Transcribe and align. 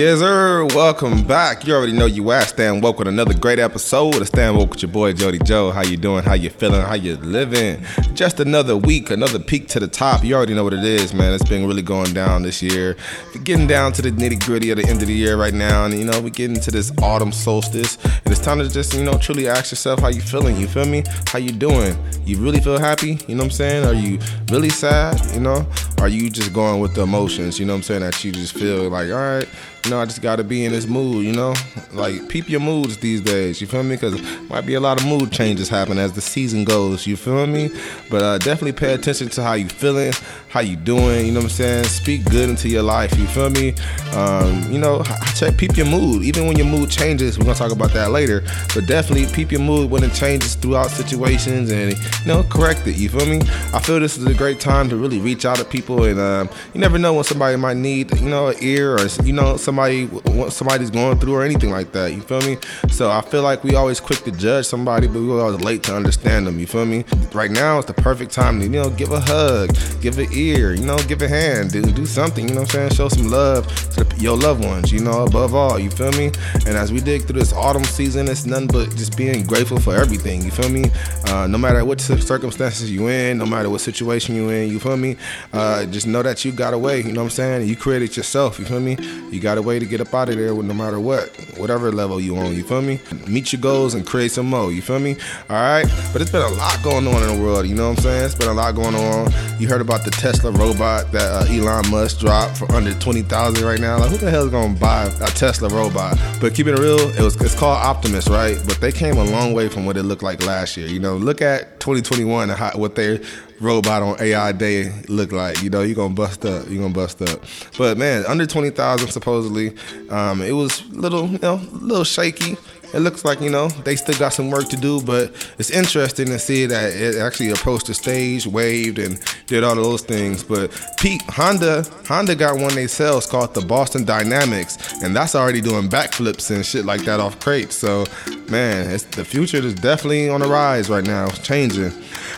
Yes, 0.00 0.20
sir. 0.20 0.64
Welcome 0.64 1.24
back. 1.24 1.66
You 1.66 1.74
already 1.74 1.92
know 1.92 2.06
you 2.06 2.32
at 2.32 2.48
Stan 2.48 2.80
Woke 2.80 3.00
with 3.00 3.08
another 3.08 3.34
great 3.34 3.58
episode 3.58 4.18
of 4.18 4.26
Stan 4.26 4.56
Woke 4.56 4.70
with 4.70 4.80
your 4.80 4.90
boy 4.90 5.12
Jody 5.12 5.38
Joe. 5.40 5.72
How 5.72 5.82
you 5.82 5.98
doing? 5.98 6.24
How 6.24 6.32
you 6.32 6.48
feeling? 6.48 6.80
How 6.80 6.94
you 6.94 7.16
living? 7.16 7.84
Just 8.14 8.40
another 8.40 8.78
week, 8.78 9.10
another 9.10 9.38
peak 9.38 9.68
to 9.68 9.78
the 9.78 9.86
top. 9.86 10.24
You 10.24 10.36
already 10.36 10.54
know 10.54 10.64
what 10.64 10.72
it 10.72 10.84
is, 10.84 11.12
man. 11.12 11.34
It's 11.34 11.46
been 11.46 11.66
really 11.66 11.82
going 11.82 12.14
down 12.14 12.40
this 12.40 12.62
year. 12.62 12.96
We're 13.34 13.42
getting 13.42 13.66
down 13.66 13.92
to 13.92 14.00
the 14.00 14.10
nitty 14.10 14.42
gritty 14.46 14.70
of 14.70 14.78
the 14.78 14.86
end 14.88 15.02
of 15.02 15.08
the 15.08 15.12
year 15.12 15.36
right 15.36 15.52
now, 15.52 15.84
and 15.84 15.92
you 15.92 16.06
know 16.06 16.18
we're 16.18 16.30
getting 16.30 16.58
to 16.60 16.70
this 16.70 16.90
autumn 17.02 17.30
solstice, 17.30 17.98
and 18.02 18.28
it's 18.28 18.40
time 18.40 18.58
to 18.60 18.70
just 18.70 18.94
you 18.94 19.04
know 19.04 19.18
truly 19.18 19.48
ask 19.48 19.70
yourself 19.70 20.00
how 20.00 20.08
you 20.08 20.22
feeling. 20.22 20.56
You 20.56 20.66
feel 20.66 20.86
me? 20.86 21.04
How 21.26 21.40
you 21.40 21.52
doing? 21.52 21.94
You 22.24 22.38
really 22.38 22.60
feel 22.60 22.78
happy? 22.78 23.18
You 23.28 23.34
know 23.34 23.42
what 23.42 23.44
I'm 23.44 23.50
saying? 23.50 23.84
Are 23.84 23.92
you 23.92 24.18
really 24.50 24.70
sad? 24.70 25.20
You 25.34 25.40
know? 25.40 25.66
Are 26.00 26.08
you 26.08 26.30
just 26.30 26.54
going 26.54 26.80
with 26.80 26.94
the 26.94 27.02
emotions? 27.02 27.60
You 27.60 27.66
know 27.66 27.74
what 27.74 27.78
I'm 27.78 27.82
saying? 27.82 28.00
That 28.00 28.24
you 28.24 28.32
just 28.32 28.54
feel 28.54 28.88
like, 28.88 29.10
all 29.10 29.18
right 29.18 29.48
you 29.84 29.90
know, 29.90 30.00
I 30.00 30.04
just 30.04 30.20
gotta 30.20 30.44
be 30.44 30.64
in 30.64 30.72
this 30.72 30.86
mood, 30.86 31.24
you 31.24 31.32
know? 31.32 31.54
Like, 31.92 32.28
peep 32.28 32.48
your 32.48 32.60
moods 32.60 32.98
these 32.98 33.20
days, 33.20 33.60
you 33.60 33.66
feel 33.66 33.82
me? 33.82 33.96
Because 33.96 34.20
might 34.48 34.66
be 34.66 34.74
a 34.74 34.80
lot 34.80 35.00
of 35.00 35.06
mood 35.06 35.32
changes 35.32 35.68
happen 35.68 35.98
as 35.98 36.12
the 36.12 36.20
season 36.20 36.64
goes, 36.64 37.06
you 37.06 37.16
feel 37.16 37.46
me? 37.46 37.70
But 38.10 38.22
uh, 38.22 38.38
definitely 38.38 38.72
pay 38.72 38.92
attention 38.92 39.28
to 39.30 39.42
how 39.42 39.54
you 39.54 39.68
feeling, 39.68 40.12
how 40.48 40.60
you 40.60 40.76
doing, 40.76 41.26
you 41.26 41.32
know 41.32 41.38
what 41.40 41.44
I'm 41.44 41.50
saying? 41.50 41.84
Speak 41.84 42.24
good 42.24 42.50
into 42.50 42.68
your 42.68 42.82
life, 42.82 43.16
you 43.18 43.26
feel 43.26 43.50
me? 43.50 43.74
Um, 44.12 44.70
you 44.70 44.78
know, 44.78 45.02
check, 45.34 45.56
peep 45.56 45.76
your 45.76 45.86
mood. 45.86 46.24
Even 46.24 46.46
when 46.46 46.56
your 46.56 46.66
mood 46.66 46.90
changes, 46.90 47.38
we're 47.38 47.44
gonna 47.44 47.56
talk 47.56 47.72
about 47.72 47.92
that 47.92 48.10
later, 48.10 48.42
but 48.74 48.86
definitely 48.86 49.32
peep 49.32 49.50
your 49.50 49.62
mood 49.62 49.90
when 49.90 50.04
it 50.04 50.12
changes 50.12 50.56
throughout 50.56 50.90
situations 50.90 51.70
and, 51.70 51.92
you 51.92 52.26
know, 52.26 52.42
correct 52.44 52.86
it, 52.86 52.96
you 52.96 53.08
feel 53.08 53.26
me? 53.26 53.40
I 53.72 53.80
feel 53.80 53.98
this 53.98 54.18
is 54.18 54.26
a 54.26 54.34
great 54.34 54.60
time 54.60 54.90
to 54.90 54.96
really 54.96 55.20
reach 55.20 55.46
out 55.46 55.56
to 55.56 55.64
people 55.64 55.89
and 55.98 56.18
um, 56.18 56.48
you 56.74 56.80
never 56.80 56.98
know 56.98 57.14
when 57.14 57.24
somebody 57.24 57.56
might 57.56 57.76
need, 57.76 58.18
you 58.20 58.28
know, 58.28 58.48
an 58.48 58.56
ear 58.60 58.96
or, 58.96 59.06
you 59.24 59.32
know, 59.32 59.56
somebody 59.56 60.06
what 60.06 60.52
somebody's 60.52 60.90
going 60.90 61.18
through 61.18 61.34
or 61.34 61.44
anything 61.44 61.70
like 61.70 61.92
that. 61.92 62.12
You 62.12 62.20
feel 62.20 62.40
me? 62.40 62.58
So 62.90 63.10
I 63.10 63.20
feel 63.20 63.42
like 63.42 63.64
we 63.64 63.74
always 63.74 64.00
quick 64.00 64.20
to 64.24 64.30
judge 64.30 64.66
somebody, 64.66 65.06
but 65.06 65.20
we 65.20 65.30
always 65.30 65.60
late 65.60 65.82
to 65.84 65.94
understand 65.94 66.46
them. 66.46 66.58
You 66.58 66.66
feel 66.66 66.86
me? 66.86 67.04
Right 67.32 67.50
now 67.50 67.78
is 67.78 67.86
the 67.86 67.94
perfect 67.94 68.32
time 68.32 68.58
to 68.60 68.64
you 68.64 68.70
know 68.70 68.90
give 68.90 69.12
a 69.12 69.20
hug, 69.20 69.70
give 70.00 70.18
an 70.18 70.28
ear, 70.32 70.74
you 70.74 70.84
know, 70.84 70.98
give 71.08 71.22
a 71.22 71.28
hand, 71.28 71.72
do 71.72 71.82
do 71.82 72.06
something. 72.06 72.48
You 72.48 72.54
know 72.54 72.62
what 72.62 72.74
I'm 72.74 72.88
saying? 72.88 72.90
Show 72.90 73.08
some 73.08 73.28
love 73.28 73.66
to 73.94 74.04
the, 74.04 74.16
your 74.20 74.36
loved 74.36 74.64
ones. 74.64 74.92
You 74.92 75.00
know, 75.00 75.24
above 75.24 75.54
all. 75.54 75.78
You 75.78 75.90
feel 75.90 76.12
me? 76.12 76.32
And 76.66 76.76
as 76.76 76.92
we 76.92 77.00
dig 77.00 77.24
through 77.24 77.40
this 77.40 77.52
autumn 77.52 77.84
season, 77.84 78.28
it's 78.28 78.46
nothing 78.46 78.68
but 78.68 78.90
just 78.96 79.16
being 79.16 79.44
grateful 79.44 79.78
for 79.78 79.94
everything. 79.94 80.42
You 80.42 80.50
feel 80.50 80.68
me? 80.68 80.90
Uh, 81.26 81.46
no 81.46 81.58
matter 81.58 81.84
what 81.84 82.00
circumstances 82.00 82.90
you 82.90 83.08
in, 83.08 83.38
no 83.38 83.46
matter 83.46 83.70
what 83.70 83.80
situation 83.80 84.34
you 84.34 84.48
in, 84.50 84.70
you 84.70 84.80
feel 84.80 84.96
me? 84.96 85.16
Uh, 85.52 85.79
just 85.86 86.06
know 86.06 86.22
that 86.22 86.44
you 86.44 86.52
got 86.52 86.74
a 86.74 86.78
way. 86.78 86.98
You 86.98 87.12
know 87.12 87.20
what 87.20 87.26
I'm 87.26 87.30
saying? 87.30 87.68
You 87.68 87.76
created 87.76 88.16
yourself. 88.16 88.58
You 88.58 88.64
feel 88.64 88.80
me? 88.80 88.96
You 89.30 89.40
got 89.40 89.58
a 89.58 89.62
way 89.62 89.78
to 89.78 89.86
get 89.86 90.00
up 90.00 90.12
out 90.14 90.28
of 90.28 90.36
there 90.36 90.54
no 90.54 90.74
matter 90.74 91.00
what, 91.00 91.28
whatever 91.56 91.92
level 91.92 92.20
you 92.20 92.36
on. 92.36 92.54
You 92.54 92.64
feel 92.64 92.82
me? 92.82 93.00
Meet 93.26 93.52
your 93.52 93.60
goals 93.60 93.94
and 93.94 94.06
create 94.06 94.32
some 94.32 94.46
more. 94.46 94.72
You 94.72 94.82
feel 94.82 94.98
me? 94.98 95.16
All 95.48 95.56
right. 95.56 95.86
But 96.12 96.22
it's 96.22 96.30
been 96.30 96.42
a 96.42 96.48
lot 96.48 96.82
going 96.82 97.06
on 97.06 97.22
in 97.22 97.36
the 97.36 97.42
world. 97.42 97.66
You 97.66 97.74
know 97.74 97.90
what 97.90 97.98
I'm 97.98 98.02
saying? 98.02 98.24
It's 98.24 98.34
been 98.34 98.48
a 98.48 98.54
lot 98.54 98.74
going 98.74 98.94
on. 98.94 99.32
You 99.58 99.68
heard 99.68 99.80
about 99.80 100.04
the 100.04 100.10
Tesla 100.10 100.50
robot 100.52 101.12
that 101.12 101.30
uh, 101.30 101.52
Elon 101.52 101.90
Musk 101.90 102.20
dropped 102.20 102.58
for 102.58 102.70
under 102.72 102.94
twenty 102.94 103.22
thousand 103.22 103.64
right 103.64 103.80
now. 103.80 103.98
Like 103.98 104.10
who 104.10 104.16
the 104.16 104.30
hell 104.30 104.44
is 104.44 104.50
gonna 104.50 104.74
buy 104.74 105.04
a 105.04 105.26
Tesla 105.28 105.68
robot? 105.68 106.18
But 106.40 106.54
keeping 106.54 106.74
it 106.74 106.78
real, 106.80 106.98
it 106.98 107.20
was 107.20 107.36
it's 107.40 107.58
called 107.58 107.78
Optimus, 107.78 108.28
right? 108.28 108.56
But 108.66 108.80
they 108.80 108.92
came 108.92 109.18
a 109.18 109.24
long 109.24 109.52
way 109.52 109.68
from 109.68 109.86
what 109.86 109.96
it 109.96 110.04
looked 110.04 110.22
like 110.22 110.44
last 110.46 110.76
year. 110.76 110.86
You 110.86 111.00
know, 111.00 111.16
look 111.16 111.42
at 111.42 111.80
2021 111.80 112.50
and 112.50 112.58
how, 112.58 112.70
what 112.72 112.94
they 112.94 113.20
robot 113.60 114.02
on 114.02 114.16
AI 114.20 114.52
Day 114.52 114.92
look 115.08 115.32
like. 115.32 115.62
You 115.62 115.70
know, 115.70 115.82
you're 115.82 115.96
gonna 115.96 116.14
bust 116.14 116.44
up. 116.44 116.68
You're 116.68 116.82
gonna 116.82 116.94
bust 116.94 117.22
up. 117.22 117.44
But 117.78 117.98
man, 117.98 118.24
under 118.26 118.46
twenty 118.46 118.70
thousand 118.70 119.10
supposedly. 119.10 119.74
Um, 120.08 120.42
it 120.42 120.52
was 120.52 120.82
a 120.90 120.94
little, 120.94 121.26
you 121.28 121.38
know, 121.38 121.60
little 121.72 122.04
shaky 122.04 122.56
it 122.92 123.00
looks 123.00 123.24
like 123.24 123.40
you 123.40 123.50
know 123.50 123.68
they 123.68 123.96
still 123.96 124.18
got 124.18 124.30
some 124.30 124.50
work 124.50 124.68
to 124.68 124.76
do, 124.76 125.00
but 125.02 125.30
it's 125.58 125.70
interesting 125.70 126.26
to 126.26 126.38
see 126.38 126.66
that 126.66 126.92
it 126.92 127.16
actually 127.16 127.50
approached 127.50 127.86
the 127.86 127.94
stage, 127.94 128.46
waved, 128.46 128.98
and 128.98 129.20
did 129.46 129.64
all 129.64 129.74
those 129.74 130.02
things. 130.02 130.42
But 130.42 130.70
Pete 130.98 131.22
Honda, 131.28 131.84
Honda 132.06 132.34
got 132.34 132.58
one 132.58 132.74
they 132.74 132.86
sell 132.86 133.20
called 133.20 133.54
the 133.54 133.60
Boston 133.60 134.04
Dynamics, 134.04 135.02
and 135.02 135.14
that's 135.14 135.34
already 135.34 135.60
doing 135.60 135.88
backflips 135.88 136.54
and 136.54 136.64
shit 136.64 136.84
like 136.84 137.02
that 137.02 137.20
off 137.20 137.38
crates. 137.38 137.76
So, 137.76 138.06
man, 138.50 138.90
it's 138.90 139.04
the 139.04 139.24
future 139.24 139.58
is 139.58 139.74
definitely 139.74 140.28
on 140.28 140.40
the 140.40 140.48
rise 140.48 140.90
right 140.90 141.04
now. 141.04 141.26
It's 141.26 141.38
changing. 141.38 141.92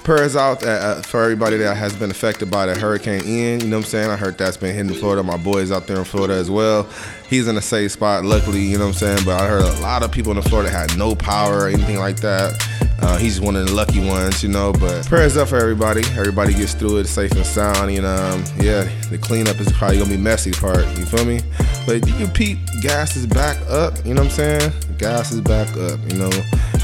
Prayers 0.04 0.36
out 0.36 0.62
uh, 0.64 1.02
for 1.02 1.22
everybody 1.22 1.56
that 1.58 1.76
has 1.76 1.94
been 1.94 2.10
affected 2.10 2.50
by 2.50 2.66
the 2.66 2.74
Hurricane 2.78 3.22
Ian. 3.24 3.60
You 3.60 3.68
know 3.68 3.78
what 3.78 3.84
I'm 3.84 3.90
saying? 3.90 4.10
I 4.10 4.16
heard 4.16 4.36
that's 4.36 4.56
been 4.56 4.74
hitting 4.74 4.94
Florida. 4.94 5.22
My 5.22 5.36
boys 5.36 5.70
out 5.70 5.86
there 5.86 5.98
in 5.98 6.04
Florida 6.04 6.34
as 6.34 6.50
well. 6.50 6.88
He's 7.28 7.48
in 7.48 7.56
a 7.56 7.62
safe 7.62 7.92
spot, 7.92 8.24
luckily. 8.24 8.60
You 8.60 8.78
know 8.78 8.86
what 8.86 9.02
I'm 9.02 9.16
saying? 9.16 9.24
But 9.24 9.40
I 9.40 9.46
heard 9.46 9.62
a 9.62 9.80
lot 9.80 10.02
of 10.02 10.10
people 10.10 10.36
in 10.36 10.42
Florida 10.42 10.70
had 10.70 10.96
no 10.98 11.14
power 11.14 11.60
or 11.60 11.68
anything 11.68 11.98
like 11.98 12.16
that. 12.20 12.52
Uh, 13.00 13.16
he's 13.16 13.40
one 13.40 13.56
of 13.56 13.66
the 13.66 13.72
lucky 13.72 14.04
ones, 14.04 14.42
you 14.42 14.48
know. 14.48 14.72
But 14.72 15.06
prayers 15.06 15.36
up 15.36 15.48
for 15.48 15.56
everybody. 15.56 16.02
Everybody 16.12 16.54
gets 16.54 16.74
through 16.74 16.98
it 16.98 17.06
safe 17.06 17.32
and 17.32 17.46
sound. 17.46 17.90
And 17.90 18.06
um, 18.06 18.44
yeah, 18.58 18.88
the 19.10 19.18
cleanup 19.18 19.60
is 19.60 19.72
probably 19.72 19.98
gonna 19.98 20.10
be 20.10 20.16
messy 20.16 20.52
part. 20.52 20.86
You 20.98 21.04
feel 21.04 21.24
me? 21.24 21.40
But 21.86 22.06
you 22.06 22.14
can 22.14 22.30
peep, 22.30 22.58
gas 22.80 23.16
is 23.16 23.26
back 23.26 23.60
up. 23.68 24.04
You 24.04 24.14
know 24.14 24.22
what 24.22 24.38
I'm 24.38 24.60
saying? 24.60 24.72
Gas 24.98 25.32
is 25.32 25.40
back 25.40 25.68
up. 25.76 25.98
You 26.10 26.18
know. 26.18 26.30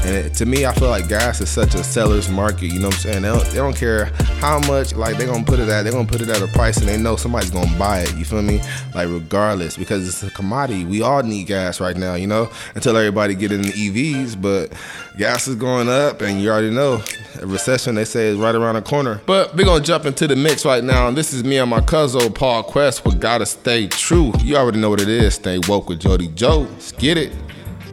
And 0.05 0.15
it, 0.15 0.33
to 0.35 0.45
me, 0.45 0.65
I 0.65 0.73
feel 0.73 0.87
like 0.87 1.09
gas 1.09 1.41
is 1.41 1.49
such 1.49 1.75
a 1.75 1.83
seller's 1.83 2.29
market. 2.29 2.67
You 2.67 2.79
know 2.79 2.87
what 2.87 2.95
I'm 2.95 3.01
saying? 3.01 3.21
They 3.21 3.27
don't, 3.27 3.45
they 3.47 3.57
don't 3.57 3.75
care 3.75 4.05
how 4.39 4.59
much 4.59 4.95
like 4.95 5.17
they're 5.17 5.27
gonna 5.27 5.43
put 5.43 5.59
it 5.59 5.67
at. 5.67 5.83
They're 5.83 5.91
gonna 5.91 6.07
put 6.07 6.21
it 6.21 6.29
at 6.29 6.41
a 6.41 6.47
price, 6.47 6.77
and 6.77 6.87
they 6.87 6.97
know 6.97 7.17
somebody's 7.17 7.51
gonna 7.51 7.77
buy 7.77 8.01
it. 8.01 8.15
You 8.15 8.23
feel 8.23 8.41
me? 8.41 8.61
Like 8.95 9.09
regardless, 9.09 9.75
because 9.75 10.07
it's 10.07 10.23
a 10.23 10.31
commodity. 10.31 10.85
We 10.85 11.01
all 11.01 11.21
need 11.23 11.47
gas 11.47 11.81
right 11.81 11.97
now. 11.97 12.15
You 12.15 12.27
know, 12.27 12.49
until 12.75 12.95
everybody 12.95 13.35
get 13.35 13.51
in 13.51 13.61
the 13.61 13.71
EVs, 13.71 14.41
but 14.41 14.71
gas 15.17 15.47
is 15.49 15.55
going 15.55 15.89
up, 15.89 16.08
and 16.21 16.41
you 16.41 16.49
already 16.49 16.71
know 16.71 17.01
a 17.39 17.45
recession 17.45 17.95
they 17.95 18.03
say 18.03 18.27
is 18.27 18.37
right 18.37 18.55
around 18.55 18.75
the 18.75 18.81
corner. 18.81 19.21
But 19.25 19.55
we're 19.55 19.65
gonna 19.65 19.83
jump 19.83 20.05
into 20.05 20.27
the 20.27 20.35
mix 20.35 20.65
right 20.65 20.83
now, 20.83 21.07
and 21.07 21.15
this 21.15 21.33
is 21.33 21.43
me 21.43 21.57
and 21.57 21.69
my 21.69 21.81
cousin 21.81 22.33
Paul 22.33 22.63
Quest. 22.63 23.05
We 23.05 23.13
gotta 23.15 23.45
stay 23.45 23.87
true. 23.87 24.33
You 24.39 24.57
already 24.57 24.79
know 24.79 24.89
what 24.89 25.01
it 25.01 25.07
is. 25.07 25.35
Stay 25.35 25.59
woke 25.67 25.89
with 25.89 25.99
Jody 25.99 26.27
Joe. 26.29 26.67
Let's 26.71 26.91
get 26.91 27.17
it. 27.17 27.33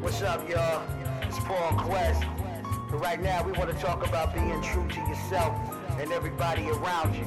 What's 0.01 0.23
up, 0.23 0.49
y'all? 0.49 0.83
It's 1.23 1.39
Paul 1.41 1.73
Quest. 1.79 2.25
But 2.91 2.99
right 3.01 3.21
now, 3.21 3.45
we 3.45 3.53
want 3.53 3.71
to 3.71 3.77
talk 3.77 4.07
about 4.07 4.35
being 4.35 4.63
true 4.63 4.89
to 4.89 5.01
yourself 5.01 5.55
and 5.99 6.11
everybody 6.13 6.69
around 6.69 7.15
you. 7.15 7.27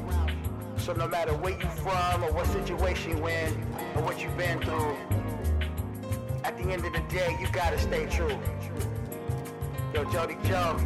So 0.78 0.94
no 0.94 1.08
matter 1.08 1.34
where 1.36 1.54
you 1.54 1.70
from 1.84 2.24
or 2.24 2.32
what 2.32 2.48
situation 2.48 3.18
you're 3.18 3.30
in 3.30 3.54
or 3.96 4.02
what 4.02 4.22
you've 4.24 4.38
been 4.38 4.60
through, 4.60 4.96
at 6.44 6.58
the 6.58 6.64
end 6.64 6.86
of 6.86 6.94
the 6.94 7.04
day, 7.10 7.38
you 7.40 7.48
gotta 7.52 7.78
stay 7.78 8.06
true. 8.08 8.40
Yo, 9.94 10.04
Jody 10.12 10.38
Joe. 10.44 10.78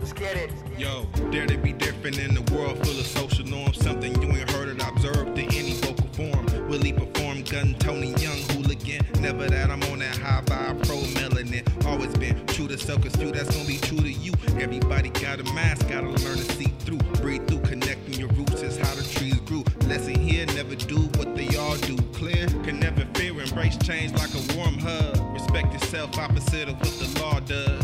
Let's 0.00 0.12
get 0.12 0.36
it. 0.36 0.50
Yo, 0.76 1.06
dare 1.30 1.46
to 1.46 1.56
be 1.56 1.72
different 1.72 2.18
in 2.18 2.34
the 2.34 2.42
world 2.52 2.76
full 2.84 2.98
of 2.98 3.06
social 3.06 3.46
norms. 3.46 3.78
Something 3.82 4.20
you 4.20 4.28
ain't 4.36 4.50
heard 4.50 4.68
or 4.68 4.88
observed 4.88 5.38
in 5.38 5.46
any 5.54 5.74
vocal 5.74 6.08
form. 6.08 6.68
Willie 6.68 6.92
perform 6.92 7.42
gun, 7.44 7.76
Tony 7.78 8.08
Young, 8.14 8.38
hooligan. 8.50 9.06
Never 9.20 9.46
that 9.46 9.70
I'm 9.70 9.82
on 9.84 10.00
that 10.00 10.16
high 10.16 10.42
vibe, 10.44 10.86
pro 10.86 10.96
melanin. 10.96 11.86
Always 11.86 12.12
been 12.16 12.44
true 12.46 12.66
to 12.66 12.76
self, 12.76 13.02
cause 13.02 13.14
few 13.14 13.30
that's 13.30 13.56
be 13.64 13.78
true 13.78 14.00
to 14.00 14.12
you. 14.12 14.32
Everybody 14.60 15.10
got 15.10 15.38
a 15.38 15.44
mask, 15.54 15.88
gotta 15.88 16.08
learn 16.08 16.38
to 16.38 16.52
see 16.54 16.72
through. 16.80 16.98
Breathe 17.22 17.46
through, 17.46 17.60
connecting 17.60 18.14
your 18.14 18.28
roots 18.30 18.60
is 18.62 18.76
how 18.76 18.94
the 18.94 19.02
trees 19.02 19.38
grew. 19.46 19.62
Lesson 19.88 20.16
here, 20.16 20.46
never 20.46 20.74
do 20.74 20.98
what 21.16 21.36
they 21.36 21.56
all 21.56 21.76
do. 21.76 21.96
Clear, 22.12 22.46
can 22.64 22.80
never 22.80 23.06
fear, 23.14 23.40
embrace 23.40 23.76
change 23.78 24.12
like 24.14 24.34
a 24.34 24.56
warm 24.56 24.78
hug. 24.78 25.32
Respect 25.32 25.72
yourself, 25.72 26.18
opposite 26.18 26.68
of 26.68 26.74
what 26.80 26.98
the 26.98 27.20
law 27.20 27.40
does. 27.40 27.83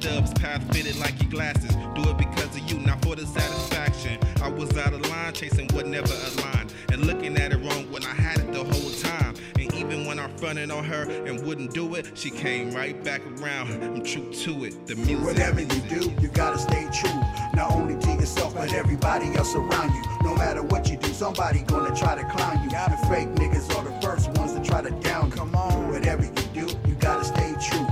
Them 0.00 0.12
L's 0.14 0.32
turn 0.32 0.40
the 0.40 0.40
dubs, 0.40 0.40
path 0.40 0.74
fitted 0.74 0.96
like 0.96 1.20
your 1.22 1.30
glasses. 1.30 1.74
Do 1.94 2.10
it 2.10 2.18
because 2.18 2.56
of 2.56 2.70
you, 2.70 2.78
not 2.80 3.02
for 3.02 3.16
the 3.16 3.26
satisfaction. 3.26 4.18
I 4.42 4.48
was 4.48 4.76
out 4.76 4.92
of 4.92 5.08
line, 5.08 5.32
chasing 5.32 5.68
what 5.72 5.86
never 5.86 6.12
aligned. 6.12 6.72
And 6.92 7.06
looking 7.06 7.36
at 7.36 7.52
it 7.52 7.56
wrong 7.58 7.90
when 7.90 8.04
I 8.04 8.14
had 8.14 8.38
it 8.38 8.52
the 8.52 8.64
whole 8.64 8.90
time. 9.00 9.34
And 9.58 9.74
even 9.74 10.06
when 10.06 10.18
I 10.18 10.28
fronted 10.36 10.70
on 10.70 10.84
her 10.84 11.02
and 11.26 11.44
wouldn't 11.46 11.72
do 11.72 11.94
it, 11.94 12.10
she 12.14 12.30
came 12.30 12.72
right 12.72 13.02
back 13.04 13.22
around. 13.38 13.82
I'm 13.82 14.04
true 14.04 14.32
to 14.32 14.64
it. 14.64 14.86
The 14.86 14.96
music. 14.96 15.24
Whatever 15.24 15.60
you 15.60 15.80
do, 15.88 16.12
you 16.20 16.28
gotta 16.28 16.58
stay 16.58 16.88
true. 16.92 17.20
Not 17.54 17.72
only 17.72 17.98
to 18.00 18.12
yourself, 18.12 18.54
but 18.54 18.72
everybody 18.72 19.34
else 19.36 19.54
around 19.54 19.94
you. 19.94 20.02
No 20.22 20.34
matter 20.34 20.62
what 20.62 20.88
you 20.90 20.96
do, 20.96 21.12
somebody 21.12 21.60
gonna 21.60 21.94
try 21.94 22.14
to 22.14 22.24
clown 22.28 22.62
you. 22.62 22.70
The 22.70 22.96
fake 23.08 23.28
niggas 23.30 23.74
are 23.76 23.84
the 23.84 24.00
first 24.00 24.30
ones 24.38 24.52
to 24.52 24.62
try 24.62 24.82
to 24.82 24.90
down. 25.00 25.30
Come 25.30 25.54
on, 25.54 25.90
whatever 25.90 26.24
you 26.24 26.66
do, 26.66 26.66
you 26.86 26.94
gotta 26.94 27.24
stay 27.24 27.54
true. 27.60 27.86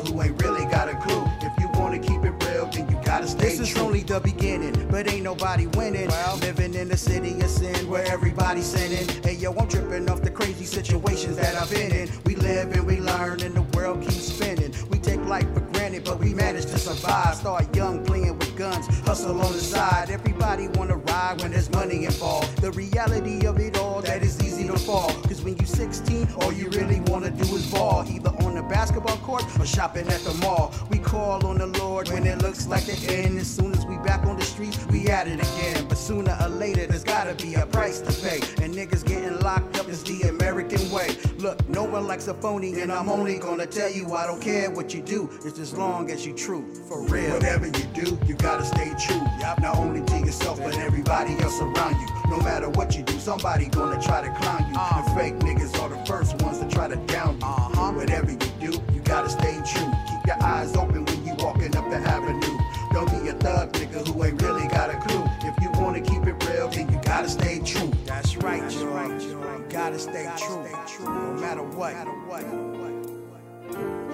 Nigga 0.00 0.12
who 0.12 0.22
ain't 0.22 0.42
really 0.42 0.64
got 0.66 0.88
a 0.88 0.94
clue. 0.96 1.24
If 1.40 1.52
you 1.60 1.68
wanna 1.80 1.98
keep 1.98 2.22
it 2.24 2.32
real, 2.44 2.66
then 2.66 2.88
you 2.90 2.98
gotta 3.04 3.26
stay 3.26 3.44
This 3.46 3.60
is 3.60 3.68
true. 3.70 3.82
only 3.82 4.02
the 4.02 4.20
beginning, 4.20 4.88
but 4.90 5.08
ain't 5.08 5.24
nobody 5.24 5.66
winning. 5.68 6.08
Living 6.40 6.74
in 6.74 6.88
the 6.88 6.96
city 6.96 7.40
of 7.40 7.50
sin 7.50 7.88
where 7.88 8.04
everybody's 8.06 8.66
sinning. 8.66 9.06
Hey 9.22 9.34
yo, 9.34 9.52
I'm 9.54 9.68
tripping 9.68 10.08
off 10.10 10.22
the 10.22 10.30
crazy 10.30 10.64
situations 10.64 11.36
that 11.36 11.54
I've 11.54 11.70
been 11.70 11.92
in. 11.92 12.08
We 12.24 12.36
live 12.36 12.72
and 12.72 12.86
we 12.86 12.98
learn, 13.00 13.40
and 13.42 13.54
the 13.54 13.62
world 13.76 14.00
keeps 14.02 14.32
spinning. 14.32 14.72
We 14.90 14.98
take 14.98 15.20
life 15.26 15.52
for 15.54 15.60
granted, 15.72 16.04
but 16.04 16.18
we 16.18 16.34
manage 16.34 16.66
to 16.66 16.78
survive. 16.78 17.36
Start 17.36 17.74
young, 17.74 18.04
playing 18.04 18.38
with 18.38 18.56
guns 18.56 18.86
hustle 19.06 19.40
on 19.40 19.52
the 19.52 19.60
side. 19.60 20.10
Everybody 20.10 20.68
wanna 20.68 20.96
ride 20.96 21.40
when 21.42 21.52
there's 21.52 21.70
money 21.70 22.04
involved. 22.04 22.60
The 22.60 22.72
reality 22.72 23.46
of 23.46 23.58
it 23.58 23.78
all, 23.78 24.00
that 24.02 24.22
is 24.22 24.36
easy 24.60 24.68
to 24.68 24.78
fall. 24.78 25.10
Cause 25.22 25.42
when 25.42 25.56
you 25.56 25.66
16, 25.66 26.28
all 26.40 26.52
you 26.52 26.68
really 26.70 27.00
wanna 27.00 27.30
do 27.30 27.44
is 27.54 27.70
ball. 27.70 28.04
Either 28.08 28.30
on 28.44 28.54
the 28.54 28.62
basketball 28.62 29.16
court 29.18 29.44
or 29.58 29.66
shopping 29.66 30.06
at 30.08 30.20
the 30.20 30.34
mall. 30.34 30.74
We 30.90 30.98
call 30.98 31.46
on 31.46 31.58
the 31.58 31.66
Lord 31.66 32.08
when 32.10 32.26
it 32.26 32.42
looks 32.42 32.66
like 32.66 32.84
the 32.84 33.12
end. 33.12 33.38
As 33.38 33.48
soon 33.48 33.72
as 33.72 33.84
we 33.86 33.96
back 33.98 34.24
on 34.26 34.36
the 34.36 34.44
street, 34.44 34.78
we 34.90 35.08
at 35.08 35.28
it 35.28 35.40
again. 35.40 35.86
But 35.88 35.98
sooner 35.98 36.36
or 36.40 36.48
later, 36.48 36.86
there's 36.86 37.04
gotta 37.04 37.34
be 37.34 37.54
a 37.54 37.66
price 37.66 38.00
to 38.00 38.12
pay. 38.28 38.40
And 38.62 38.74
niggas 38.74 39.04
getting 39.04 39.38
locked 39.40 39.78
up 39.78 39.88
is 39.88 40.02
the 40.02 40.28
American 40.28 40.90
way. 40.90 41.16
Look, 41.38 41.66
no 41.68 41.84
one 41.84 42.06
likes 42.06 42.28
a 42.28 42.34
phony, 42.34 42.80
and 42.80 42.92
I'm 42.92 43.08
only 43.08 43.38
gonna 43.38 43.66
tell 43.66 43.90
you 43.90 44.14
I 44.14 44.26
don't 44.26 44.42
care 44.42 44.70
what 44.70 44.92
you 44.94 45.02
do. 45.02 45.30
It's 45.44 45.58
as 45.58 45.72
long 45.74 46.10
as 46.10 46.26
you 46.26 46.34
true, 46.34 46.74
for 46.88 47.02
real. 47.06 47.32
Whatever 47.32 47.66
you 47.66 47.86
do, 47.94 48.18
you 48.26 48.34
gotta 48.34 48.64
stay 48.64 48.92
true. 49.06 49.22
Not 49.40 49.76
only 49.76 50.02
to 50.06 50.18
yourself, 50.18 50.58
but 50.62 50.76
everybody 50.78 51.32
else 51.40 51.60
around 51.60 52.00
you. 52.00 52.19
No 52.30 52.38
matter 52.38 52.68
what 52.70 52.96
you 52.96 53.02
do, 53.02 53.18
somebody 53.18 53.66
gonna 53.66 54.00
try 54.00 54.20
to 54.22 54.30
clown 54.40 54.64
you. 54.68 54.78
Uh. 54.78 55.02
The 55.02 55.10
fake 55.18 55.34
niggas 55.40 55.78
are 55.82 55.88
the 55.88 55.98
first 56.06 56.40
ones 56.42 56.60
to 56.60 56.68
try 56.68 56.86
to 56.86 56.96
down 57.06 57.38
you. 57.40 57.46
Uh-huh. 57.46 57.92
Whatever 57.92 58.30
you 58.30 58.38
do, 58.60 58.80
you 58.94 59.00
gotta 59.00 59.28
stay 59.28 59.60
true. 59.66 59.90
Keep 60.08 60.26
your 60.26 60.40
eyes 60.42 60.76
open 60.76 61.04
when 61.04 61.26
you 61.26 61.34
walking 61.38 61.76
up 61.76 61.90
the 61.90 61.96
avenue. 61.96 62.56
Don't 62.92 63.10
be 63.10 63.28
a 63.28 63.34
thug 63.34 63.72
nigga 63.72 64.06
who 64.06 64.24
ain't 64.24 64.40
really 64.42 64.68
got 64.68 64.90
a 64.90 64.96
clue. 64.98 65.24
If 65.42 65.60
you 65.60 65.70
wanna 65.80 66.00
keep 66.00 66.24
it 66.26 66.36
real, 66.48 66.68
then 66.68 66.88
you 66.92 67.00
gotta 67.02 67.28
stay 67.28 67.60
true. 67.64 67.90
That's 68.06 68.36
right, 68.36 68.68
George. 68.70 69.24
You 69.24 69.64
gotta 69.68 69.98
stay 69.98 70.30
true, 70.38 70.64
no 71.04 71.34
matter 71.34 71.62
what. 71.64 71.94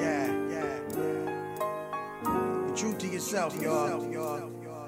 Yeah, 0.01 0.27
yeah. 0.51 0.81
Be 2.67 2.77
true 2.77 2.95
to 2.97 3.07
yourself, 3.07 3.61
y'all, 3.61 4.01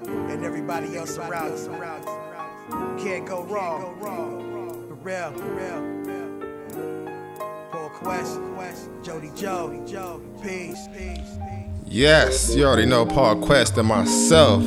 and 0.07 0.43
everybody 0.43 0.97
else 0.97 1.17
around 1.17 1.57
you. 1.57 2.38
Can't 2.99 3.25
go 3.25 3.43
wrong. 3.43 3.97
For 4.87 4.95
real, 4.95 5.31
for 5.31 5.53
real. 5.53 5.99
Paul 7.71 7.89
Quest, 7.89 8.89
Jody 9.03 9.31
Joe, 9.35 10.21
peace, 10.41 10.87
peace. 10.95 11.39
Yes, 11.85 12.55
you 12.55 12.65
already 12.65 12.85
know 12.85 13.05
Paul 13.05 13.37
Quest 13.37 13.77
and 13.77 13.87
myself 13.87 14.63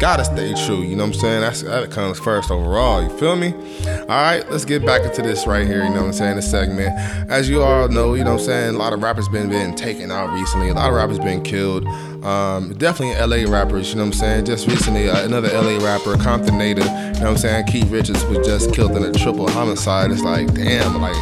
gotta 0.00 0.24
stay 0.24 0.52
true. 0.66 0.82
You 0.82 0.96
know 0.96 1.06
what 1.06 1.14
I'm 1.14 1.20
saying? 1.20 1.40
That's 1.40 1.62
that 1.62 1.90
comes 1.90 2.18
first 2.18 2.50
overall. 2.50 3.02
You 3.02 3.08
feel 3.18 3.36
me? 3.36 3.54
All 4.00 4.06
right, 4.06 4.48
let's 4.50 4.64
get 4.64 4.84
back 4.84 5.02
into 5.02 5.22
this 5.22 5.46
right 5.46 5.66
here. 5.66 5.82
You 5.82 5.90
know 5.90 6.00
what 6.00 6.06
I'm 6.06 6.12
saying? 6.12 6.36
This 6.36 6.50
segment, 6.50 6.90
as 7.30 7.48
you 7.48 7.62
all 7.62 7.88
know, 7.88 8.14
you 8.14 8.22
know 8.22 8.32
what 8.32 8.40
I'm 8.40 8.46
saying. 8.46 8.74
A 8.74 8.78
lot 8.78 8.92
of 8.92 9.02
rappers 9.02 9.28
been 9.28 9.48
been 9.48 9.74
taken 9.74 10.10
out 10.10 10.32
recently. 10.34 10.68
A 10.68 10.74
lot 10.74 10.88
of 10.88 10.94
rappers 10.94 11.18
been 11.18 11.42
killed. 11.42 11.86
Um, 12.24 12.74
definitely 12.74 13.14
LA 13.18 13.50
rappers. 13.50 13.90
You 13.90 13.96
know 13.96 14.02
what 14.02 14.14
I'm 14.14 14.20
saying? 14.20 14.44
Just 14.44 14.66
recently, 14.66 15.08
uh, 15.08 15.24
another 15.24 15.48
LA 15.48 15.82
rapper, 15.84 16.16
Compton 16.18 16.58
native. 16.58 16.84
You 17.18 17.24
know 17.24 17.30
what 17.32 17.44
I'm 17.44 17.64
saying? 17.64 17.66
Keith 17.66 17.90
Richards 17.90 18.24
was 18.26 18.46
just 18.46 18.72
killed 18.72 18.92
in 18.92 19.02
a 19.02 19.10
triple 19.10 19.50
homicide. 19.50 20.12
It's 20.12 20.22
like, 20.22 20.54
damn, 20.54 21.00
like 21.00 21.16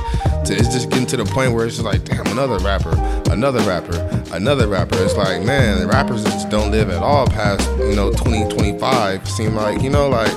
it's 0.44 0.68
just 0.68 0.90
getting 0.90 1.06
to 1.06 1.16
the 1.16 1.24
point 1.24 1.54
where 1.54 1.64
it's 1.64 1.76
just 1.76 1.86
like, 1.86 2.04
damn, 2.04 2.26
another 2.26 2.58
rapper, 2.58 2.90
another 3.30 3.60
rapper, 3.60 3.96
another 4.30 4.68
rapper. 4.68 5.02
It's 5.02 5.16
like, 5.16 5.42
man, 5.42 5.80
the 5.80 5.86
rappers 5.86 6.22
just 6.22 6.50
don't 6.50 6.70
live 6.70 6.90
at 6.90 7.02
all 7.02 7.26
past, 7.26 7.66
you 7.78 7.96
know, 7.96 8.12
20, 8.12 8.54
25. 8.54 9.26
Seem 9.26 9.54
like, 9.54 9.80
you 9.80 9.88
know, 9.88 10.10
like, 10.10 10.30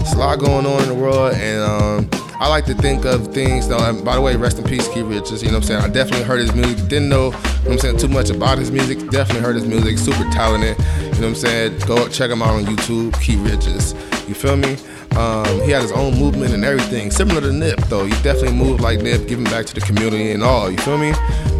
it's 0.00 0.12
a 0.12 0.18
lot 0.18 0.38
going 0.38 0.66
on 0.66 0.82
in 0.82 0.88
the 0.90 0.94
world, 0.94 1.32
and 1.32 1.62
um, 1.62 2.10
I 2.38 2.46
like 2.48 2.66
to 2.66 2.74
think 2.74 3.06
of 3.06 3.32
things. 3.32 3.68
Though, 3.68 3.78
and 3.78 4.04
by 4.04 4.16
the 4.16 4.20
way, 4.20 4.36
rest 4.36 4.58
in 4.58 4.64
peace, 4.64 4.86
Keith 4.88 5.06
Richards. 5.06 5.42
You 5.42 5.48
know 5.48 5.54
what 5.54 5.70
I'm 5.70 5.80
saying? 5.80 5.82
I 5.82 5.88
definitely 5.88 6.26
heard 6.26 6.40
his 6.40 6.54
music. 6.54 6.88
Didn't 6.88 7.08
know, 7.08 7.26
you 7.26 7.30
know 7.30 7.38
what 7.38 7.72
I'm 7.72 7.78
saying, 7.78 7.96
too 7.96 8.08
much 8.08 8.28
about 8.28 8.58
his 8.58 8.70
music. 8.70 8.98
Definitely 9.08 9.40
heard 9.40 9.54
his 9.54 9.66
music. 9.66 9.96
Super 9.96 10.28
talented. 10.30 10.76
You 10.78 10.84
know 10.84 11.08
what 11.08 11.24
I'm 11.24 11.34
saying? 11.34 11.78
Go 11.86 12.06
check 12.08 12.30
him 12.30 12.42
out 12.42 12.50
on 12.50 12.66
YouTube, 12.66 13.18
Keith 13.22 13.40
Richards. 13.40 13.94
You 14.28 14.34
feel 14.34 14.56
me? 14.58 14.76
Um, 15.16 15.62
he 15.62 15.70
had 15.70 15.80
his 15.80 15.92
own 15.92 16.18
movement 16.18 16.52
and 16.52 16.64
everything, 16.64 17.10
similar 17.10 17.40
to 17.40 17.52
Nip 17.52 17.78
though. 17.88 18.04
He 18.04 18.10
definitely 18.22 18.52
moved 18.52 18.82
like 18.82 19.00
Nip, 19.00 19.26
giving 19.26 19.44
back 19.44 19.64
to 19.66 19.74
the 19.74 19.80
community 19.80 20.32
and 20.32 20.42
all. 20.42 20.70
You 20.70 20.76
feel 20.78 20.98
me? 20.98 21.12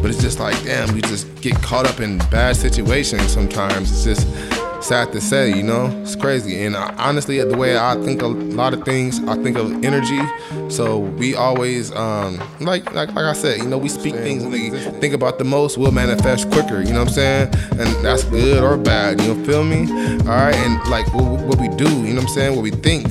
But 0.03 0.11
it's 0.11 0.21
just 0.21 0.39
like, 0.39 0.63
damn, 0.63 0.93
we 0.95 1.01
just 1.01 1.41
get 1.41 1.55
caught 1.63 1.87
up 1.87 2.01
in 2.01 2.19
bad 2.31 2.57
situations 2.57 3.33
sometimes. 3.33 3.91
It's 3.91 4.05
just 4.05 4.57
sad 4.83 5.11
to 5.13 5.21
say, 5.23 5.57
you 5.57 5.63
know. 5.63 5.87
It's 6.03 6.15
crazy. 6.15 6.65
And 6.65 6.77
I, 6.77 6.95
honestly, 6.97 7.43
the 7.43 7.57
way 7.57 7.79
I 7.79 7.97
think 8.05 8.21
a 8.21 8.27
lot 8.27 8.75
of 8.75 8.85
things, 8.85 9.21
I 9.25 9.43
think 9.43 9.57
of 9.57 9.85
energy. 9.85 10.21
So 10.69 10.99
we 10.99 11.35
always, 11.35 11.93
um, 11.93 12.39
like, 12.61 12.93
like, 12.93 13.15
like 13.15 13.25
I 13.25 13.33
said, 13.33 13.59
you 13.59 13.67
know, 13.69 13.79
we 13.79 13.89
speak 13.89 14.15
things 14.17 14.45
we 14.45 14.71
think 15.01 15.15
about 15.15 15.39
the 15.39 15.45
most 15.45 15.79
we'll 15.79 15.93
manifest 15.93 16.51
quicker. 16.51 16.83
You 16.83 16.93
know 16.93 17.01
what 17.01 17.09
I'm 17.09 17.15
saying? 17.15 17.55
And 17.81 18.05
that's 18.05 18.25
good 18.25 18.63
or 18.63 18.77
bad. 18.77 19.21
You 19.21 19.35
know, 19.35 19.45
feel 19.45 19.65
me? 19.65 19.91
All 20.21 20.37
right. 20.37 20.55
And 20.55 20.91
like 20.91 21.13
what, 21.15 21.25
what 21.41 21.59
we 21.59 21.69
do, 21.69 21.89
you 21.89 22.13
know 22.13 22.17
what 22.17 22.23
I'm 22.25 22.29
saying? 22.29 22.55
What 22.55 22.63
we 22.63 22.71
think 22.71 23.07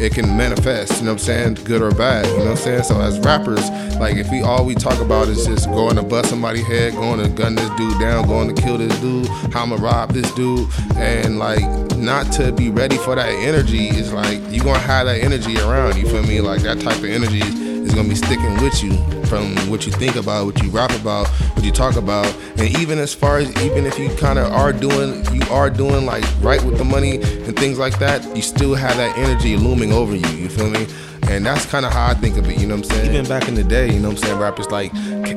it 0.00 0.12
can 0.12 0.36
manifest, 0.36 0.98
you 0.98 1.06
know 1.06 1.12
what 1.12 1.20
I'm 1.20 1.26
saying, 1.26 1.54
good 1.64 1.82
or 1.82 1.90
bad, 1.92 2.26
you 2.26 2.32
know 2.38 2.44
what 2.44 2.50
I'm 2.50 2.56
saying? 2.56 2.82
So 2.84 3.00
as 3.00 3.18
rappers, 3.20 3.68
like 3.98 4.16
if 4.16 4.30
we 4.30 4.42
all 4.42 4.64
we 4.64 4.74
talk 4.74 4.98
about 5.00 5.28
is 5.28 5.46
just 5.46 5.66
going 5.68 5.96
to 5.96 6.02
bust 6.02 6.30
somebody's 6.30 6.66
head, 6.66 6.94
going 6.94 7.22
to 7.22 7.28
gun 7.28 7.54
this 7.54 7.68
dude 7.70 7.98
down, 8.00 8.26
going 8.26 8.54
to 8.54 8.60
kill 8.60 8.78
this 8.78 8.98
dude, 9.00 9.26
how 9.52 9.62
I'ma 9.62 9.76
rob 9.76 10.12
this 10.12 10.32
dude, 10.34 10.68
and 10.96 11.38
like 11.38 11.64
not 11.96 12.30
to 12.32 12.52
be 12.52 12.70
ready 12.70 12.96
for 12.98 13.14
that 13.14 13.28
energy 13.28 13.88
is 13.88 14.12
like 14.12 14.40
you 14.50 14.62
gonna 14.62 14.78
have 14.78 15.06
that 15.06 15.20
energy 15.22 15.56
around, 15.58 15.96
you 15.96 16.08
feel 16.08 16.22
me? 16.22 16.40
Like 16.40 16.62
that 16.62 16.80
type 16.80 16.98
of 16.98 17.04
energy 17.04 17.40
is 17.84 17.94
gonna 17.94 18.08
be 18.08 18.14
sticking 18.14 18.54
with 18.62 18.82
you 18.82 18.92
from 19.26 19.54
what 19.68 19.86
you 19.86 19.92
think 19.92 20.16
about, 20.16 20.46
what 20.46 20.62
you 20.62 20.70
rap 20.70 20.90
about, 21.00 21.28
what 21.54 21.64
you 21.64 21.70
talk 21.70 21.96
about, 21.96 22.26
and 22.56 22.76
even 22.78 22.98
as 22.98 23.14
far 23.14 23.38
as 23.38 23.48
even 23.62 23.86
if 23.86 23.98
you 23.98 24.08
kind 24.16 24.38
of 24.38 24.50
are 24.52 24.72
doing, 24.72 25.24
you 25.32 25.42
are 25.50 25.70
doing 25.70 26.06
like 26.06 26.24
right 26.40 26.62
with 26.64 26.78
the 26.78 26.84
money 26.84 27.20
and 27.22 27.58
things 27.58 27.78
like 27.78 27.98
that, 27.98 28.24
you 28.34 28.42
still 28.42 28.74
have 28.74 28.96
that 28.96 29.16
energy 29.18 29.56
looming 29.56 29.92
over 29.92 30.14
you. 30.14 30.28
You 30.28 30.48
feel 30.48 30.70
me? 30.70 30.86
And 31.30 31.44
that's 31.44 31.66
kind 31.66 31.84
of 31.84 31.92
how 31.92 32.06
I 32.06 32.14
think 32.14 32.36
of 32.36 32.48
it, 32.48 32.58
you 32.58 32.66
know 32.66 32.76
what 32.76 32.84
I'm 32.84 32.90
saying? 32.90 33.10
Even 33.10 33.28
back 33.28 33.48
in 33.48 33.54
the 33.54 33.64
day, 33.64 33.92
you 33.92 33.98
know 33.98 34.08
what 34.08 34.18
I'm 34.18 34.24
saying? 34.24 34.38
Rappers 34.38 34.70
like 34.70 34.92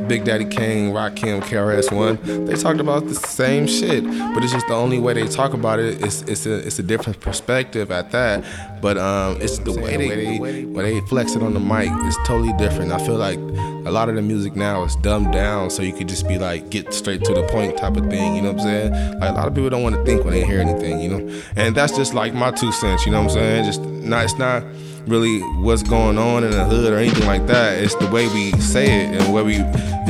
Big 0.07 0.23
Daddy 0.23 0.45
Kane, 0.45 0.91
Rakim, 0.93 1.41
KRS-One, 1.41 2.45
they 2.45 2.55
talked 2.55 2.79
about 2.79 3.07
the 3.07 3.15
same 3.15 3.67
shit, 3.67 4.03
but 4.05 4.43
it's 4.43 4.53
just 4.53 4.67
the 4.67 4.73
only 4.73 4.99
way 4.99 5.13
they 5.13 5.27
talk 5.27 5.53
about 5.53 5.79
it. 5.79 6.01
It's 6.01 6.21
it's 6.23 6.45
a 6.45 6.55
it's 6.65 6.79
a 6.79 6.83
different 6.83 7.19
perspective 7.19 7.91
at 7.91 8.11
that. 8.11 8.43
But 8.81 8.97
um, 8.97 9.41
it's 9.41 9.59
the 9.59 9.73
way 9.73 9.97
they 9.97 10.37
when 10.37 10.85
they 10.85 11.01
flex 11.01 11.35
it 11.35 11.43
on 11.43 11.53
the 11.53 11.59
mic 11.59 11.91
is 12.05 12.17
totally 12.25 12.53
different. 12.57 12.91
I 12.91 13.05
feel 13.05 13.17
like 13.17 13.39
a 13.87 13.91
lot 13.91 14.07
of 14.09 14.15
the 14.15 14.21
music 14.21 14.55
now 14.55 14.83
is 14.83 14.95
dumbed 14.97 15.33
down, 15.33 15.69
so 15.69 15.81
you 15.81 15.93
could 15.93 16.07
just 16.07 16.27
be 16.27 16.37
like 16.37 16.69
get 16.69 16.93
straight 16.93 17.23
to 17.25 17.33
the 17.33 17.43
point 17.47 17.77
type 17.77 17.97
of 17.97 18.09
thing. 18.09 18.35
You 18.35 18.41
know 18.43 18.51
what 18.51 18.61
I'm 18.61 18.91
saying? 18.91 19.19
Like 19.19 19.29
a 19.29 19.33
lot 19.33 19.47
of 19.47 19.55
people 19.55 19.69
don't 19.69 19.83
want 19.83 19.95
to 19.95 20.05
think 20.05 20.23
when 20.23 20.33
they 20.33 20.45
hear 20.45 20.59
anything, 20.59 21.01
you 21.01 21.09
know. 21.09 21.41
And 21.55 21.75
that's 21.75 21.95
just 21.95 22.13
like 22.13 22.33
my 22.33 22.51
two 22.51 22.71
cents. 22.71 23.05
You 23.05 23.11
know 23.11 23.23
what 23.23 23.31
I'm 23.31 23.37
saying? 23.37 23.65
Just 23.65 23.81
not 23.81 24.23
it's 24.23 24.37
not 24.37 24.63
really 25.07 25.39
what's 25.61 25.83
going 25.83 26.17
on 26.17 26.43
in 26.43 26.51
the 26.51 26.65
hood 26.65 26.91
or 26.91 26.97
anything 26.97 27.25
like 27.25 27.47
that. 27.47 27.81
It's 27.81 27.95
the 27.95 28.07
way 28.07 28.27
we 28.27 28.51
say 28.59 28.85
it 28.85 29.21
and 29.21 29.33
way 29.33 29.43
we 29.43 29.55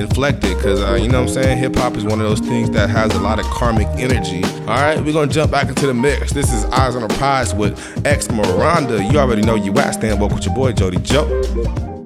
inflect 0.02 0.44
it. 0.44 0.58
Cause 0.60 0.82
uh, 0.82 0.96
you 0.96 1.08
know 1.08 1.22
what 1.22 1.30
I'm 1.30 1.34
saying? 1.34 1.58
Hip 1.60 1.76
hop 1.76 1.96
is 1.96 2.04
one 2.04 2.20
of 2.20 2.28
those 2.28 2.40
things 2.40 2.70
that 2.72 2.90
has 2.90 3.14
a 3.14 3.20
lot 3.20 3.40
of 3.40 3.46
karmic 3.46 3.88
energy. 4.00 4.44
All 4.62 4.76
right, 4.76 5.00
we're 5.00 5.14
gonna 5.14 5.32
jump 5.32 5.52
back 5.52 5.70
into 5.70 5.88
the 5.88 5.94
mix. 5.94 6.32
This 6.32 6.52
is 6.52 6.66
Eyes 6.66 6.96
on 6.96 7.02
the 7.02 7.14
Prize 7.16 7.54
with 7.54 8.06
X 8.06 8.30
Miranda. 8.30 9.04
You 9.04 9.20
already 9.20 9.42
know 9.42 9.56
you 9.56 9.74
at 9.80 9.92
stand 9.92 10.20
woke 10.20 10.34
with 10.34 10.46
your 10.46 10.56
boy 10.56 10.74
Jody 10.74 10.98
Joe. 10.98 11.97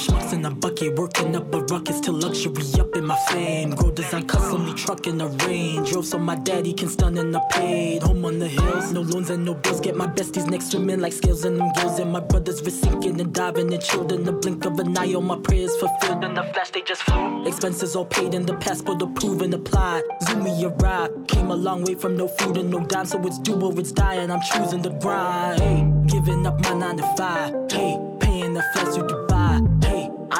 Schmucks 0.00 0.32
in 0.32 0.46
a 0.46 0.50
bucket, 0.50 0.98
working 0.98 1.36
up 1.36 1.52
a 1.52 1.60
ruckus 1.60 2.00
till 2.00 2.14
luxury 2.14 2.64
up 2.80 2.96
in 2.96 3.04
my 3.04 3.18
fame. 3.28 3.70
Grow 3.72 3.90
design 3.90 4.26
custom, 4.26 4.64
me 4.64 4.72
truck 4.72 5.06
in 5.06 5.18
the 5.18 5.28
range. 5.46 5.90
Drove 5.90 6.06
so 6.06 6.18
my 6.18 6.36
daddy 6.36 6.72
can 6.72 6.88
stun 6.88 7.18
in 7.18 7.30
the 7.32 7.40
paid. 7.50 8.02
Home 8.04 8.24
on 8.24 8.38
the 8.38 8.48
hills, 8.48 8.92
no 8.92 9.02
loans 9.02 9.28
and 9.28 9.44
no 9.44 9.52
bills. 9.52 9.78
Get 9.80 9.96
my 9.96 10.06
besties 10.06 10.48
next 10.48 10.70
swimming 10.70 11.00
like 11.00 11.12
scales 11.12 11.44
in 11.44 11.58
them 11.58 11.70
gills. 11.74 11.98
And 11.98 12.10
my 12.10 12.20
brothers 12.20 12.62
were 12.62 12.70
sinking 12.70 13.20
and 13.20 13.34
diving 13.34 13.74
and 13.74 13.82
chilled 13.82 14.10
in 14.12 14.24
the 14.24 14.32
blink 14.32 14.64
of 14.64 14.78
an 14.80 14.96
eye. 14.96 15.12
All 15.12 15.20
my 15.20 15.38
prayers 15.38 15.76
fulfilled 15.76 16.24
in 16.24 16.32
the 16.32 16.44
flash, 16.44 16.70
they 16.70 16.80
just 16.80 17.02
flew. 17.02 17.46
Expenses 17.46 17.94
all 17.94 18.06
paid 18.06 18.32
and 18.32 18.46
the 18.46 18.54
passport 18.54 19.02
approved 19.02 19.42
and 19.42 19.52
applied. 19.52 20.04
Zoomy 20.22 20.64
arrived, 20.64 21.28
came 21.28 21.50
a 21.50 21.54
long 21.54 21.84
way 21.84 21.94
from 21.94 22.16
no 22.16 22.26
food 22.26 22.56
and 22.56 22.70
no 22.70 22.80
dime. 22.80 23.04
So 23.04 23.20
it's 23.26 23.38
do 23.38 23.60
or 23.60 23.78
it's 23.78 23.92
die, 23.92 24.14
and 24.14 24.32
I'm 24.32 24.40
choosing 24.40 24.80
the 24.80 24.90
grind. 24.90 25.60
Hey, 25.60 25.86
giving 26.06 26.46
up 26.46 26.58
my 26.62 26.72
nine 26.72 26.96
to 26.96 27.16
five. 27.18 27.52
Hey, 27.70 27.98
paying 28.20 28.54
the 28.54 28.62
flights 28.72 28.96
to 28.96 29.02
Dubai. 29.02 29.19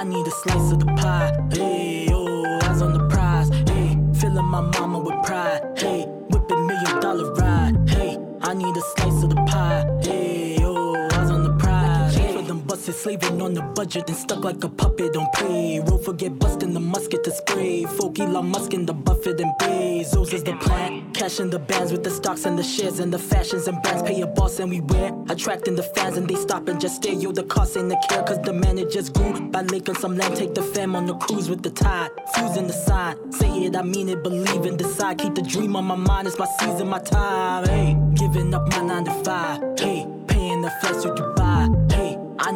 I 0.00 0.04
need 0.04 0.26
a 0.26 0.30
slice 0.30 0.72
of 0.72 0.78
the 0.78 0.86
pie. 0.86 1.30
Hey, 1.52 2.08
oh, 2.10 2.58
eyes 2.62 2.80
on 2.80 2.94
the 2.94 3.06
prize. 3.10 3.50
Hey, 3.68 3.98
filling 4.18 4.46
my 4.46 4.62
mama 4.62 4.98
with 4.98 5.22
pride. 5.24 5.60
Hey, 5.76 6.06
whipping 6.30 6.66
million 6.66 7.00
dollar 7.00 7.30
ride. 7.34 7.76
Hey, 7.86 8.16
I 8.40 8.54
need 8.54 8.74
a 8.74 8.80
slice 8.80 9.22
of 9.22 9.28
the 9.28 9.42
pie. 9.44 9.84
Hey, 10.02 10.19
slaving 12.92 13.40
on 13.42 13.54
the 13.54 13.62
budget 13.62 14.08
and 14.08 14.16
stuck 14.16 14.44
like 14.44 14.62
a 14.64 14.68
puppet 14.68 15.16
on 15.16 15.28
payroll. 15.34 15.98
Forget 15.98 16.38
busting 16.38 16.72
the 16.72 16.80
musket 16.80 17.24
to 17.24 17.30
spray. 17.30 17.84
Folk 17.84 18.18
Elon 18.18 18.46
Musk 18.46 18.74
in 18.74 18.86
the 18.86 18.92
Buffett 18.92 19.40
and 19.40 19.52
Bezos 19.58 20.32
is 20.32 20.42
the 20.42 20.54
plan. 20.56 21.12
Cash 21.12 21.40
in 21.40 21.50
the 21.50 21.58
bands 21.58 21.92
with 21.92 22.04
the 22.04 22.10
stocks 22.10 22.44
and 22.44 22.58
the 22.58 22.62
shares 22.62 22.98
and 22.98 23.12
the 23.12 23.18
fashions 23.18 23.68
and 23.68 23.82
brands. 23.82 24.02
Pay 24.02 24.20
a 24.20 24.26
boss 24.26 24.58
and 24.58 24.70
we 24.70 24.80
wear. 24.80 25.12
Attracting 25.28 25.76
the 25.76 25.82
fans 25.82 26.16
and 26.16 26.28
they 26.28 26.36
stop 26.36 26.68
and 26.68 26.80
just 26.80 26.96
stare. 26.96 27.14
Yo, 27.14 27.32
the 27.32 27.44
cost 27.44 27.76
ain't 27.76 27.88
the 27.88 27.96
care 28.08 28.22
cause 28.22 28.40
the 28.42 28.52
managers 28.52 29.08
grew. 29.10 29.40
By 29.50 29.60
on 29.60 29.94
some 29.96 30.16
land, 30.16 30.36
take 30.36 30.54
the 30.54 30.62
fam 30.62 30.96
on 30.96 31.06
the 31.06 31.14
cruise 31.14 31.48
with 31.48 31.62
the 31.62 31.70
tide. 31.70 32.10
Fusing 32.34 32.66
the 32.66 32.72
sign. 32.72 33.32
Say 33.32 33.66
it, 33.66 33.76
I 33.76 33.82
mean 33.82 34.08
it, 34.08 34.22
believe 34.22 34.64
and 34.64 34.78
decide. 34.78 35.18
Keep 35.18 35.34
the 35.34 35.42
dream 35.42 35.76
on 35.76 35.84
my 35.84 35.96
mind. 35.96 36.26
It's 36.26 36.38
my 36.38 36.46
season, 36.58 36.88
my 36.88 36.98
time. 36.98 37.66
Hey, 37.66 37.96
giving 38.14 38.54
up 38.54 38.68
my 38.70 38.82
nine 38.82 39.04
to 39.04 39.14
five. 39.24 39.60
Hey, 39.78 40.06
paying 40.26 40.62
the 40.62 40.70
flights 40.80 41.02
to 41.02 41.10
Dubai. 41.10 41.79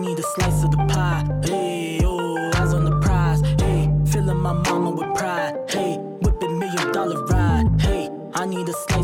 Need 0.04 0.18
a 0.18 0.22
slice 0.22 0.62
of 0.62 0.70
the 0.70 0.76
pie. 0.76 1.24
Hey, 1.44 1.98
oh, 2.04 2.50
eyes 2.56 2.74
on 2.74 2.84
the 2.84 3.00
prize. 3.00 3.40
Hey, 3.58 3.90
filling 4.12 4.36
my 4.36 4.52
mama 4.52 4.90
with 4.90 5.16
pride. 5.16 5.56
Hey, 5.70 5.96
whipping 6.20 6.58
million 6.58 6.92
dollar 6.92 7.24
ride. 7.24 7.80
Hey, 7.80 8.10
I 8.34 8.44
need 8.44 8.68
a 8.68 8.74
slice 8.74 9.03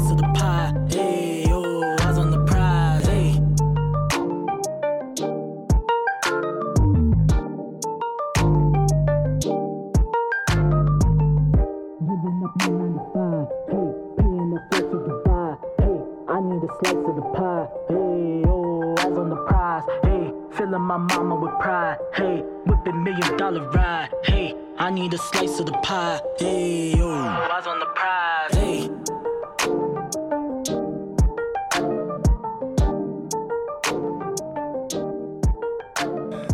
filling 20.70 20.86
my 20.86 20.96
mama 20.96 21.34
with 21.34 21.52
pride. 21.58 21.98
Hey, 22.14 22.42
whipping 22.64 23.02
million 23.02 23.36
dollar 23.36 23.68
ride. 23.70 24.10
Hey, 24.24 24.54
I 24.78 24.90
need 24.90 25.12
a 25.14 25.18
slice 25.18 25.58
of 25.58 25.66
the 25.66 25.72
pie. 25.72 26.20
Hey, 26.38 26.94
oh, 26.96 27.10
eyes 27.10 27.66
on 27.66 27.80
the 27.80 27.86
prize. 27.86 28.54
Hey. 28.54 28.90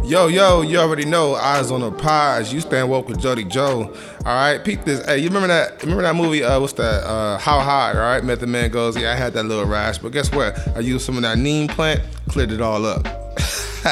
Yo, 0.08 0.28
yo, 0.28 0.62
you 0.62 0.78
already 0.78 1.04
know 1.04 1.35
eyes 1.35 1.73
on 1.73 1.80
the 1.80 1.90
prize. 1.90 2.52
You 2.52 2.61
stand 2.61 2.88
woke 2.88 3.08
with 3.08 3.20
Jody 3.20 3.42
Joe. 3.42 3.92
All 4.25 4.35
right, 4.35 4.64
peep 4.64 4.85
this. 4.85 5.04
Hey, 5.04 5.18
you 5.18 5.26
remember 5.26 5.49
that? 5.49 5.82
Remember 5.82 6.02
that 6.02 6.14
movie? 6.14 6.44
Uh, 6.44 6.61
what's 6.61 6.75
that? 6.75 7.04
Uh, 7.04 7.38
How 7.38 7.58
High? 7.61 7.92
All 7.92 7.99
right, 7.99 8.23
Method 8.25 8.49
Man 8.49 8.70
goes. 8.70 8.96
Yeah, 8.96 9.12
I 9.12 9.16
had 9.16 9.32
that 9.35 9.44
little 9.44 9.66
rash, 9.66 9.99
but 9.99 10.12
guess 10.12 10.30
what? 10.32 10.56
I 10.76 10.80
used 10.80 11.04
some 11.04 11.16
of 11.16 11.23
that 11.23 11.38
neem 11.38 11.66
plant, 11.66 12.02
cleared 12.28 12.52
it 12.52 12.61
all 12.61 12.87
up. 12.87 13.25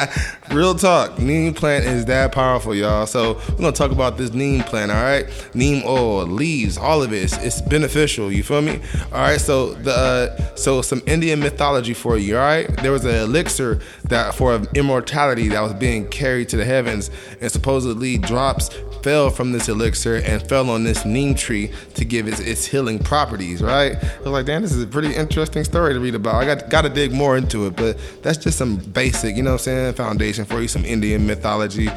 Real 0.51 0.75
talk, 0.75 1.19
neem 1.19 1.53
plant 1.53 1.85
is 1.85 2.05
that 2.05 2.31
powerful, 2.31 2.75
y'all. 2.75 3.05
So 3.05 3.35
we're 3.49 3.57
gonna 3.57 3.71
talk 3.71 3.91
about 3.91 4.17
this 4.17 4.33
neem 4.33 4.61
plant, 4.61 4.91
all 4.91 5.01
right? 5.01 5.25
Neem 5.53 5.83
oil, 5.85 6.25
leaves, 6.25 6.77
all 6.77 7.03
of 7.03 7.13
it. 7.13 7.33
It's, 7.41 7.61
beneficial. 7.65 8.31
You 8.31 8.43
feel 8.43 8.61
me? 8.61 8.79
All 9.11 9.21
right. 9.21 9.41
So 9.41 9.73
the 9.73 9.91
uh, 9.91 10.55
so 10.55 10.81
some 10.81 11.01
Indian 11.07 11.39
mythology 11.39 11.93
for 11.93 12.17
you. 12.17 12.37
All 12.37 12.43
right. 12.43 12.67
There 12.77 12.91
was 12.91 13.05
an 13.05 13.15
elixir 13.15 13.81
that 14.03 14.35
for 14.35 14.61
immortality 14.75 15.47
that 15.49 15.61
was 15.61 15.73
being 15.73 16.07
carried 16.07 16.49
to 16.49 16.57
the 16.57 16.65
heavens, 16.65 17.09
and 17.41 17.51
supposedly 17.51 18.17
drops 18.17 18.69
fell 19.05 19.29
from 19.29 19.51
this 19.51 19.69
elixir 19.69 20.15
and 20.15 20.41
fell 20.49 20.67
on 20.67 20.83
this 20.83 21.05
neem 21.05 21.35
tree 21.35 21.71
to 21.93 22.03
give 22.03 22.27
its, 22.27 22.39
its 22.39 22.65
healing 22.65 22.97
properties, 22.97 23.61
right? 23.61 24.03
I 24.03 24.17
was 24.17 24.31
like, 24.31 24.47
damn, 24.47 24.63
this 24.63 24.71
is 24.71 24.81
a 24.81 24.87
pretty 24.87 25.15
interesting 25.15 25.63
story 25.63 25.93
to 25.93 25.99
read 25.99 26.15
about. 26.15 26.33
I 26.41 26.45
got 26.45 26.71
got 26.71 26.81
to 26.81 26.89
dig 26.89 27.11
more 27.11 27.37
into 27.37 27.67
it, 27.67 27.75
but 27.75 27.99
that's 28.23 28.39
just 28.39 28.57
some 28.57 28.77
basic, 28.77 29.37
you 29.37 29.43
know 29.43 29.51
what 29.51 29.61
I'm 29.61 29.65
saying, 29.65 29.93
foundation 29.93 30.43
for 30.43 30.59
you, 30.59 30.67
some 30.67 30.83
Indian 30.85 31.27
mythology. 31.27 31.87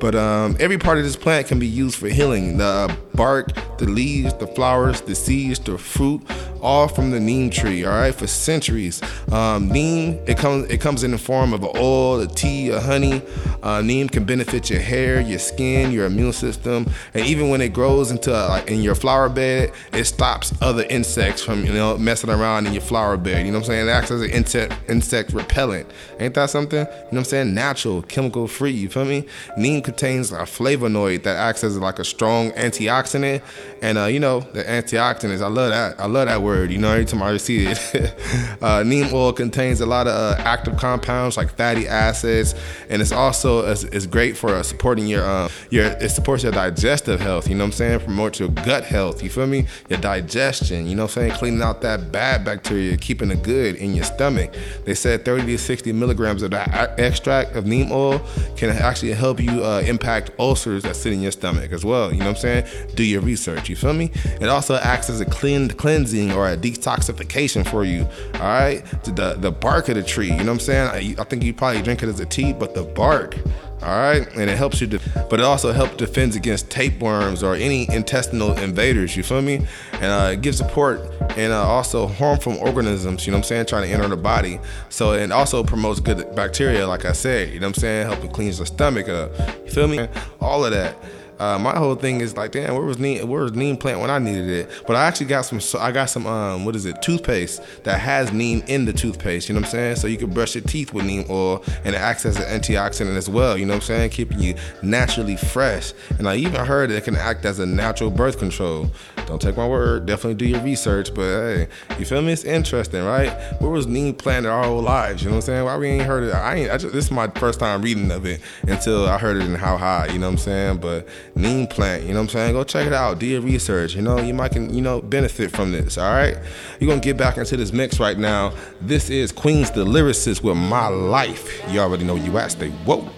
But 0.00 0.16
um, 0.16 0.56
every 0.58 0.76
part 0.76 0.98
of 0.98 1.04
this 1.04 1.14
plant 1.14 1.46
can 1.46 1.60
be 1.60 1.68
used 1.68 1.98
for 1.98 2.08
healing. 2.08 2.58
The 2.58 2.92
bark, 3.16 3.52
the 3.78 3.86
leaves, 3.86 4.34
the 4.34 4.46
flowers, 4.46 5.00
the 5.02 5.14
seeds, 5.14 5.58
the 5.58 5.78
fruit, 5.78 6.22
all 6.62 6.88
from 6.88 7.10
the 7.10 7.20
neem 7.20 7.50
tree, 7.50 7.84
all 7.84 7.92
right, 7.92 8.14
for 8.14 8.26
centuries. 8.26 9.00
Um, 9.32 9.68
neem, 9.68 10.18
it 10.26 10.38
comes 10.38 10.68
it 10.68 10.80
comes 10.80 11.04
in 11.04 11.10
the 11.10 11.18
form 11.18 11.52
of 11.52 11.62
an 11.62 11.70
oil, 11.76 12.20
a 12.20 12.26
tea, 12.26 12.70
a 12.70 12.80
honey. 12.80 13.22
Uh, 13.62 13.82
neem 13.82 14.08
can 14.08 14.24
benefit 14.24 14.70
your 14.70 14.80
hair, 14.80 15.20
your 15.20 15.38
skin, 15.38 15.92
your 15.92 16.06
immune 16.06 16.32
system, 16.32 16.86
and 17.14 17.26
even 17.26 17.48
when 17.48 17.60
it 17.60 17.72
grows 17.72 18.10
into 18.10 18.32
a, 18.32 18.48
like 18.48 18.70
in 18.70 18.82
your 18.82 18.94
flower 18.94 19.28
bed, 19.28 19.72
it 19.92 20.04
stops 20.04 20.52
other 20.60 20.84
insects 20.90 21.42
from 21.42 21.64
you 21.64 21.72
know 21.72 21.96
messing 21.98 22.30
around 22.30 22.66
in 22.66 22.72
your 22.72 22.82
flower 22.82 23.16
bed. 23.16 23.46
You 23.46 23.52
know 23.52 23.58
what 23.58 23.64
I'm 23.64 23.72
saying? 23.72 23.88
It 23.88 23.90
acts 23.90 24.10
as 24.10 24.22
an 24.22 24.30
insect 24.30 24.74
insect 24.88 25.32
repellent. 25.32 25.90
Ain't 26.18 26.34
that 26.34 26.50
something? 26.50 26.80
You 26.80 26.84
know 26.84 27.06
what 27.10 27.18
I'm 27.18 27.24
saying? 27.24 27.54
Natural, 27.54 28.02
chemical 28.02 28.46
free. 28.48 28.72
You 28.72 28.88
feel 28.88 29.04
me? 29.04 29.26
Neem 29.56 29.82
contains 29.82 30.32
a 30.32 30.38
flavonoid 30.38 31.22
that 31.22 31.36
acts 31.36 31.64
as 31.64 31.78
like 31.78 31.98
a 31.98 32.04
strong 32.04 32.50
antioxidant, 32.52 33.05
and 33.14 33.98
uh, 33.98 34.04
you 34.06 34.20
know 34.20 34.40
the 34.40 34.62
antioxidants. 34.64 35.42
I 35.42 35.48
love 35.48 35.70
that. 35.70 36.00
I 36.00 36.06
love 36.06 36.26
that 36.26 36.42
word. 36.42 36.72
You 36.72 36.78
know, 36.78 36.90
every 36.90 37.04
time 37.04 37.22
I 37.22 37.36
see 37.36 37.66
it, 37.66 38.58
uh, 38.62 38.82
neem 38.82 39.12
oil 39.12 39.32
contains 39.32 39.80
a 39.80 39.86
lot 39.86 40.06
of 40.06 40.14
uh, 40.14 40.40
active 40.42 40.76
compounds 40.76 41.36
like 41.36 41.54
fatty 41.56 41.86
acids, 41.86 42.54
and 42.88 43.00
it's 43.02 43.12
also 43.12 43.66
it's, 43.70 43.84
it's 43.84 44.06
great 44.06 44.36
for 44.36 44.50
uh, 44.50 44.62
supporting 44.62 45.06
your 45.06 45.24
uh, 45.24 45.48
your 45.70 45.86
it 45.86 46.10
supports 46.10 46.42
your 46.42 46.52
digestive 46.52 47.20
health. 47.20 47.48
You 47.48 47.54
know 47.54 47.64
what 47.64 47.68
I'm 47.68 47.72
saying? 47.72 48.00
Promotes 48.00 48.40
your 48.40 48.48
gut 48.48 48.84
health. 48.84 49.22
You 49.22 49.30
feel 49.30 49.46
me? 49.46 49.66
Your 49.88 49.98
digestion. 50.00 50.86
You 50.86 50.94
know 50.94 51.04
what 51.04 51.16
I'm 51.16 51.28
saying? 51.28 51.32
Cleaning 51.32 51.62
out 51.62 51.82
that 51.82 52.12
bad 52.12 52.44
bacteria, 52.44 52.96
keeping 52.96 53.30
it 53.30 53.42
good 53.42 53.76
in 53.76 53.94
your 53.94 54.04
stomach. 54.04 54.54
They 54.84 54.94
said 54.94 55.24
30 55.24 55.46
to 55.46 55.58
60 55.58 55.92
milligrams 55.92 56.42
of 56.42 56.50
that 56.52 56.98
extract 56.98 57.56
of 57.56 57.66
neem 57.66 57.90
oil 57.92 58.20
can 58.56 58.70
actually 58.70 59.12
help 59.12 59.40
you 59.40 59.64
uh, 59.64 59.82
impact 59.86 60.30
ulcers 60.38 60.82
that 60.84 60.96
sit 60.96 61.12
in 61.12 61.20
your 61.20 61.32
stomach 61.32 61.72
as 61.72 61.84
well. 61.84 62.12
You 62.12 62.20
know 62.20 62.26
what 62.26 62.44
I'm 62.44 62.64
saying? 62.64 62.66
Do 62.96 63.04
your 63.04 63.20
research. 63.20 63.68
You 63.68 63.76
feel 63.76 63.92
me? 63.92 64.10
It 64.40 64.48
also 64.48 64.74
acts 64.76 65.10
as 65.10 65.20
a 65.20 65.26
clean 65.26 65.68
cleansing 65.68 66.32
or 66.32 66.48
a 66.48 66.56
detoxification 66.56 67.68
for 67.68 67.84
you. 67.84 68.08
All 68.34 68.40
right, 68.40 68.82
the 69.04 69.36
the 69.38 69.52
bark 69.52 69.88
of 69.88 69.96
the 69.96 70.02
tree. 70.02 70.30
You 70.30 70.38
know 70.38 70.44
what 70.44 70.52
I'm 70.52 70.60
saying? 70.60 71.16
I, 71.18 71.20
I 71.20 71.24
think 71.24 71.44
you 71.44 71.54
probably 71.54 71.82
drink 71.82 72.02
it 72.02 72.08
as 72.08 72.20
a 72.20 72.26
tea, 72.26 72.52
but 72.52 72.74
the 72.74 72.82
bark. 72.82 73.36
All 73.82 73.90
right, 73.90 74.26
and 74.34 74.50
it 74.50 74.56
helps 74.56 74.80
you, 74.80 74.86
to, 74.86 74.98
but 75.28 75.38
it 75.38 75.44
also 75.44 75.70
helps 75.70 75.96
defends 75.96 76.34
against 76.34 76.70
tapeworms 76.70 77.42
or 77.42 77.54
any 77.54 77.88
intestinal 77.92 78.56
invaders. 78.56 79.14
You 79.14 79.22
feel 79.22 79.42
me? 79.42 79.56
And 79.92 80.04
uh, 80.04 80.30
it 80.32 80.40
gives 80.40 80.56
support 80.56 81.00
and 81.36 81.52
uh, 81.52 81.62
also 81.62 82.06
harmful 82.06 82.56
organisms. 82.56 83.26
You 83.26 83.32
know 83.32 83.36
what 83.36 83.44
I'm 83.44 83.48
saying? 83.48 83.66
Trying 83.66 83.82
to 83.82 83.90
enter 83.90 84.08
the 84.08 84.16
body. 84.16 84.58
So 84.88 85.12
and 85.12 85.30
also 85.30 85.62
promotes 85.62 86.00
good 86.00 86.34
bacteria, 86.34 86.88
like 86.88 87.04
I 87.04 87.12
said. 87.12 87.52
You 87.52 87.60
know 87.60 87.66
what 87.66 87.76
I'm 87.76 87.80
saying? 87.82 88.06
Helping 88.06 88.30
cleans 88.30 88.58
the 88.58 88.66
stomach 88.66 89.10
up. 89.10 89.30
You 89.66 89.70
feel 89.70 89.88
me? 89.88 90.08
All 90.40 90.64
of 90.64 90.72
that. 90.72 90.96
Uh, 91.38 91.58
my 91.58 91.76
whole 91.76 91.94
thing 91.94 92.20
is 92.20 92.36
like, 92.36 92.52
damn, 92.52 92.74
where 92.74 92.84
was 92.84 92.98
neem? 92.98 93.28
Where 93.28 93.42
was 93.42 93.52
neem 93.52 93.76
plant 93.76 94.00
when 94.00 94.10
I 94.10 94.18
needed 94.18 94.48
it? 94.48 94.70
But 94.86 94.96
I 94.96 95.06
actually 95.06 95.26
got 95.26 95.42
some. 95.42 95.60
So 95.60 95.78
I 95.78 95.92
got 95.92 96.06
some. 96.06 96.26
Um, 96.26 96.64
what 96.64 96.76
is 96.76 96.86
it? 96.86 97.02
Toothpaste 97.02 97.62
that 97.84 98.00
has 98.00 98.32
neem 98.32 98.62
in 98.66 98.84
the 98.84 98.92
toothpaste. 98.92 99.48
You 99.48 99.54
know 99.54 99.60
what 99.60 99.66
I'm 99.66 99.72
saying? 99.72 99.96
So 99.96 100.06
you 100.06 100.16
can 100.16 100.30
brush 100.30 100.54
your 100.54 100.64
teeth 100.64 100.92
with 100.92 101.04
neem 101.04 101.24
oil, 101.28 101.62
and 101.84 101.94
it 101.94 101.98
acts 101.98 102.24
as 102.24 102.36
an 102.36 102.60
antioxidant 102.60 103.16
as 103.16 103.28
well. 103.28 103.58
You 103.58 103.66
know 103.66 103.74
what 103.74 103.82
I'm 103.82 103.86
saying? 103.86 104.10
Keeping 104.10 104.40
you 104.40 104.54
naturally 104.82 105.36
fresh. 105.36 105.92
And 106.18 106.28
I 106.28 106.36
even 106.36 106.64
heard 106.64 106.90
it 106.90 107.04
can 107.04 107.16
act 107.16 107.44
as 107.44 107.58
a 107.58 107.66
natural 107.66 108.10
birth 108.10 108.38
control. 108.38 108.90
Don't 109.26 109.42
take 109.42 109.56
my 109.56 109.66
word. 109.66 110.06
Definitely 110.06 110.34
do 110.34 110.46
your 110.46 110.60
research. 110.60 111.12
But 111.14 111.22
hey, 111.22 111.68
you 111.98 112.04
feel 112.04 112.22
me? 112.22 112.32
It's 112.32 112.44
interesting, 112.44 113.04
right? 113.04 113.30
Where 113.60 113.70
was 113.70 113.86
neem 113.86 114.14
planted 114.14 114.48
our 114.48 114.64
whole 114.64 114.82
lives? 114.82 115.22
You 115.22 115.28
know 115.28 115.36
what 115.36 115.44
I'm 115.44 115.46
saying? 115.46 115.64
Why 115.64 115.76
we 115.76 115.88
ain't 115.88 116.04
heard 116.04 116.24
it? 116.24 116.32
I 116.32 116.54
ain't. 116.54 116.70
I 116.70 116.76
just, 116.76 116.94
this 116.94 117.06
is 117.06 117.10
my 117.10 117.28
first 117.28 117.58
time 117.58 117.82
reading 117.82 118.10
of 118.10 118.24
it 118.24 118.40
until 118.62 119.06
I 119.06 119.18
heard 119.18 119.36
it 119.36 119.44
in 119.44 119.54
How 119.54 119.76
High. 119.76 120.06
You 120.06 120.18
know 120.18 120.26
what 120.26 120.32
I'm 120.32 120.38
saying? 120.38 120.78
But 120.78 121.08
neem 121.34 121.66
plant. 121.66 122.04
You 122.04 122.10
know 122.10 122.20
what 122.20 122.22
I'm 122.22 122.28
saying? 122.28 122.52
Go 122.52 122.64
check 122.64 122.86
it 122.86 122.92
out. 122.92 123.18
Do 123.18 123.26
your 123.26 123.40
research. 123.40 123.94
You 123.94 124.02
know, 124.02 124.20
you 124.20 124.32
might 124.32 124.52
can, 124.52 124.72
you 124.72 124.80
know, 124.80 125.02
benefit 125.02 125.50
from 125.50 125.72
this. 125.72 125.98
All 125.98 126.12
right. 126.12 126.36
You're 126.78 126.88
gonna 126.88 127.00
get 127.00 127.16
back 127.16 127.36
into 127.36 127.56
this 127.56 127.72
mix 127.72 127.98
right 127.98 128.18
now. 128.18 128.52
This 128.80 129.10
is 129.10 129.32
Queens 129.32 129.70
the 129.72 129.84
Lyricist 129.84 130.42
with 130.42 130.56
My 130.56 130.88
Life. 130.88 131.62
You 131.68 131.80
already 131.80 132.04
know 132.04 132.14
you 132.14 132.38
at 132.38 132.52
stay 132.52 132.70
whoa. 132.70 133.10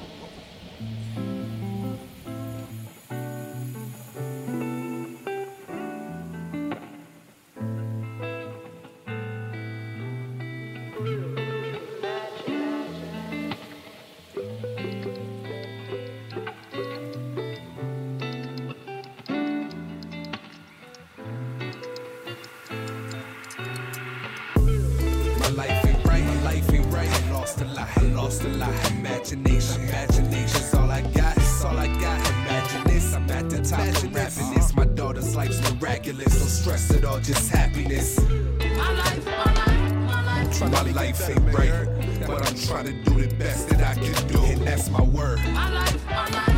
Lost 28.29 28.45
a 28.45 28.49
lot. 28.49 28.91
Imagination, 28.91 29.83
imagination's 29.89 30.75
all 30.75 30.91
I 30.91 31.01
got, 31.01 31.37
it's 31.37 31.65
all 31.65 31.79
I 31.79 31.87
got. 31.87 32.19
Imagine 32.31 32.85
this, 32.85 33.15
I'm 33.15 33.31
at 33.31 33.49
the 33.49 33.63
top 33.63 33.81
of 33.81 34.15
rapping 34.15 34.55
this. 34.55 34.77
My 34.77 34.85
daughter's 34.85 35.35
life's 35.35 35.61
miraculous, 35.73 36.39
no 36.41 36.47
stress 36.47 36.91
at 36.91 37.05
all, 37.05 37.21
just 37.21 37.51
happiness. 37.51 38.21
My 38.21 38.93
life, 38.93 39.25
my 39.25 39.55
life, 39.55 39.93
my 39.93 40.25
life. 40.25 40.61
My 40.61 40.93
life 40.93 41.31
ain't 41.31 41.55
right, 41.55 42.27
but 42.27 42.47
I'm 42.47 42.57
trying 42.57 42.87
to 42.87 42.93
do 43.11 43.27
the 43.27 43.35
best 43.37 43.69
that 43.71 43.83
I 43.83 43.95
can 43.95 44.29
do, 44.29 44.43
and 44.45 44.61
that's 44.61 44.91
my 44.91 45.03
word. 45.03 45.39
My 45.39 45.71
life, 45.73 46.07
my 46.07 46.29
life, 46.29 46.58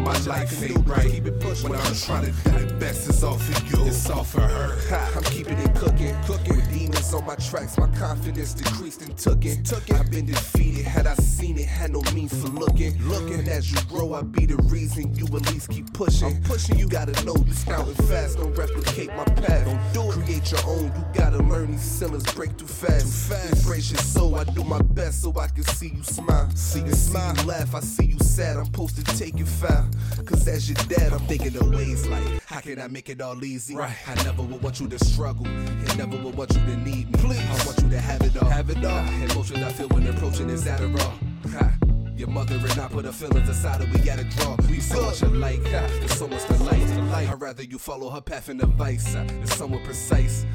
my 0.00 0.12
life. 0.12 0.26
My 0.26 0.36
life 0.40 0.62
ain't 0.62 0.88
right. 0.88 1.10
Keep 1.10 1.26
it 1.26 1.40
pushing. 1.40 1.70
When 1.70 1.78
I'm 1.78 1.94
trying 1.94 2.26
to 2.26 2.50
do 2.50 2.66
the 2.66 2.74
best, 2.74 3.08
it's 3.08 3.22
all 3.22 3.38
for 3.38 3.76
you. 3.76 3.86
It's 3.86 4.08
all 4.10 4.24
for 4.24 4.40
her. 4.40 4.78
Ha, 4.90 5.12
I'm 5.16 5.22
keeping 5.24 5.58
it 5.58 5.74
cooking, 5.74 6.14
cooking. 6.24 6.56
With 6.56 6.72
demons 6.72 7.12
on 7.14 7.24
my 7.26 7.36
tracks, 7.36 7.78
my 7.78 7.88
confidence 7.98 8.54
decreased 8.54 9.02
and 9.02 9.16
took 9.16 9.44
it. 9.44 9.64
Took 9.64 9.88
it. 9.88 9.96
I've 9.96 10.10
been 10.10 10.26
defeated. 10.26 10.84
Had 10.84 11.06
I 11.06 11.14
seen 11.14 11.58
it, 11.58 11.66
had 11.66 11.92
no 11.92 12.02
means 12.14 12.32
for 12.40 12.48
looking. 12.48 13.00
Looking 13.02 13.48
as 13.48 13.70
you 13.70 13.78
grow, 13.88 14.14
I 14.14 14.22
be 14.22 14.46
the 14.46 14.56
reason 14.68 15.14
you 15.14 15.26
at 15.26 15.50
least 15.52 15.70
keep 15.70 15.92
pushing. 15.92 16.28
I'm 16.28 16.42
pushing. 16.42 16.78
You 16.78 16.88
gotta 16.88 17.12
know 17.24 17.36
you 17.46 17.52
scouting 17.52 17.94
fast. 18.06 18.38
Don't 18.38 18.54
replicate 18.54 19.08
my 19.16 19.24
path. 19.24 19.66
Don't 19.92 20.12
do 20.14 20.20
it. 20.20 20.24
Create 20.24 20.50
your 20.50 20.64
own. 20.66 20.84
You 20.84 21.04
gotta 21.14 21.38
learn 21.38 21.72
these 21.72 21.80
ceilings 21.80 22.24
break 22.34 22.56
too 22.56 22.66
fast. 22.66 23.00
Too 23.00 23.34
fast. 23.34 23.64
Embrace 23.64 23.90
your 23.90 24.00
soul. 24.00 24.34
I 24.36 24.44
do 24.44 24.64
my 24.64 24.82
best 24.82 25.22
so 25.22 25.32
I 25.38 25.48
can 25.48 25.64
see 25.64 25.92
you 25.94 26.02
smile. 26.02 26.48
See 26.54 26.80
you 26.80 26.92
smile. 26.92 27.34
laugh. 27.44 27.74
I 27.74 27.80
see 27.80 28.06
you 28.06 28.18
sad. 28.18 28.56
I'm 28.56 28.66
supposed 28.66 28.96
to 28.96 29.16
take 29.16 29.40
it 29.40 29.48
foul. 29.48 29.85
Cause 30.24 30.48
as 30.48 30.68
your 30.68 30.76
dad, 30.88 31.12
I'm 31.12 31.20
thinking 31.20 31.56
of 31.56 31.68
ways 31.70 32.06
like, 32.06 32.42
how 32.44 32.60
can 32.60 32.80
I 32.80 32.88
make 32.88 33.08
it 33.08 33.20
all 33.20 33.42
easy? 33.44 33.76
Right. 33.76 33.96
I 34.06 34.14
never 34.24 34.42
would 34.42 34.62
want 34.62 34.80
you 34.80 34.88
to 34.88 35.04
struggle, 35.04 35.46
and 35.46 35.98
never 35.98 36.16
would 36.16 36.34
want 36.36 36.54
you 36.54 36.60
to 36.60 36.76
need 36.76 37.10
me. 37.10 37.18
Please. 37.20 37.38
I 37.38 37.66
want 37.66 37.82
you 37.82 37.90
to 37.90 38.00
have 38.00 38.22
it 38.22 38.36
all. 38.36 38.48
Have 38.48 38.70
it 38.70 38.84
all. 38.84 39.06
Emotions 39.30 39.62
I 39.62 39.72
feel 39.72 39.88
when 39.88 40.06
approaching 40.06 40.50
is 40.50 40.66
at 40.66 40.80
Adderall. 40.80 41.12
Ha. 41.52 41.72
Your 42.16 42.28
mother 42.28 42.54
and 42.54 42.78
I 42.80 42.88
put 42.88 43.04
our 43.04 43.12
feelings 43.12 43.48
aside 43.48 43.82
and 43.82 43.92
we 43.92 44.00
gotta 44.00 44.24
draw. 44.24 44.56
We 44.70 44.80
so 44.80 45.02
much 45.02 45.20
alike, 45.20 45.62
there's 45.64 46.16
so 46.16 46.26
much 46.26 46.44
to 46.46 46.54
like. 46.64 46.80
I'd 47.28 47.40
rather 47.40 47.62
you 47.62 47.78
follow 47.78 48.08
her 48.08 48.22
path 48.22 48.48
and 48.48 48.62
advice. 48.62 49.14
It's 49.14 49.54
somewhat 49.54 49.84
precise. 49.84 50.46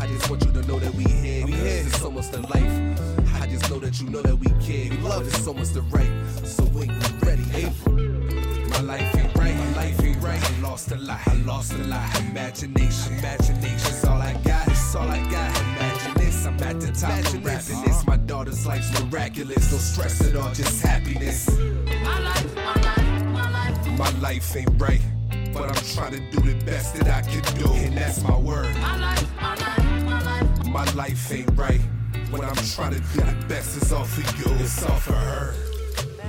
I 0.00 0.06
just 0.06 0.30
want 0.30 0.44
you 0.44 0.52
to 0.52 0.62
know 0.68 0.78
that 0.78 0.94
we 0.94 1.02
here. 1.02 1.44
We 1.44 1.52
here. 1.52 1.82
It's 1.86 1.98
so 1.98 2.10
much 2.12 2.30
to 2.30 2.40
life. 2.40 3.00
I 3.34 3.48
just 3.48 3.68
know 3.68 3.80
that 3.80 4.00
you 4.00 4.08
know 4.10 4.22
that 4.22 4.36
we 4.36 4.46
care. 4.64 4.90
We 4.90 4.96
love 4.98 5.26
it 5.26 5.32
so 5.32 5.52
much 5.52 5.72
to 5.72 5.80
write. 5.82 6.10
So 6.44 6.62
when 6.66 6.88
you 6.88 7.18
ready, 7.22 7.44
April. 7.52 8.07
My 8.78 8.84
life 8.84 9.16
ain't 9.16 9.36
right, 9.36 9.56
my 9.56 9.74
life 9.74 10.04
ain't 10.04 10.22
right. 10.22 10.40
I 10.40 10.60
lost 10.60 10.92
a 10.92 10.96
lot, 10.98 11.18
I 11.26 11.34
lost 11.38 11.72
a 11.72 11.78
lot. 11.78 12.20
Imagination, 12.20 13.18
imagination's 13.18 14.04
all 14.04 14.22
I 14.22 14.34
got, 14.44 14.68
it's 14.68 14.94
all 14.94 15.08
I 15.08 15.18
got. 15.28 15.50
Imagine 15.58 16.14
this, 16.14 16.46
I'm 16.46 16.62
at 16.62 16.80
the 16.80 16.92
top 16.92 17.18
of 17.18 17.44
rapping 17.44 17.82
this. 17.82 18.06
My 18.06 18.16
daughter's 18.16 18.68
life's 18.68 18.88
miraculous, 19.02 19.72
no 19.72 19.78
stress 19.78 20.20
at 20.28 20.36
all, 20.36 20.52
just 20.52 20.80
happiness. 20.80 21.50
My 21.58 22.20
life, 22.20 22.54
my 22.54 22.74
life, 22.74 23.24
my 23.24 23.50
life. 23.50 23.98
My 23.98 24.20
life 24.20 24.54
ain't 24.54 24.80
right, 24.80 25.02
but 25.52 25.76
I'm 25.76 25.84
trying 25.96 26.12
to 26.12 26.20
do 26.30 26.52
the 26.52 26.64
best 26.64 26.94
that 26.94 27.08
I 27.08 27.22
can 27.28 27.42
do, 27.58 27.72
and 27.72 27.98
that's 27.98 28.22
my 28.22 28.38
word. 28.38 28.72
My 28.76 28.96
life, 28.96 29.28
my 29.40 29.56
life, 29.56 30.04
my 30.04 30.22
life. 30.22 30.66
My 30.68 30.84
life 30.92 31.32
ain't 31.32 31.50
right. 31.58 31.80
When 32.30 32.42
I'm 32.42 32.54
trying 32.54 32.94
to 32.94 33.00
do 33.00 33.22
the 33.22 33.44
best, 33.48 33.76
it's 33.76 33.90
all 33.90 34.04
for 34.04 34.20
you, 34.20 34.54
it's 34.60 34.84
all 34.84 34.98
for 34.98 35.14
her. 35.14 35.77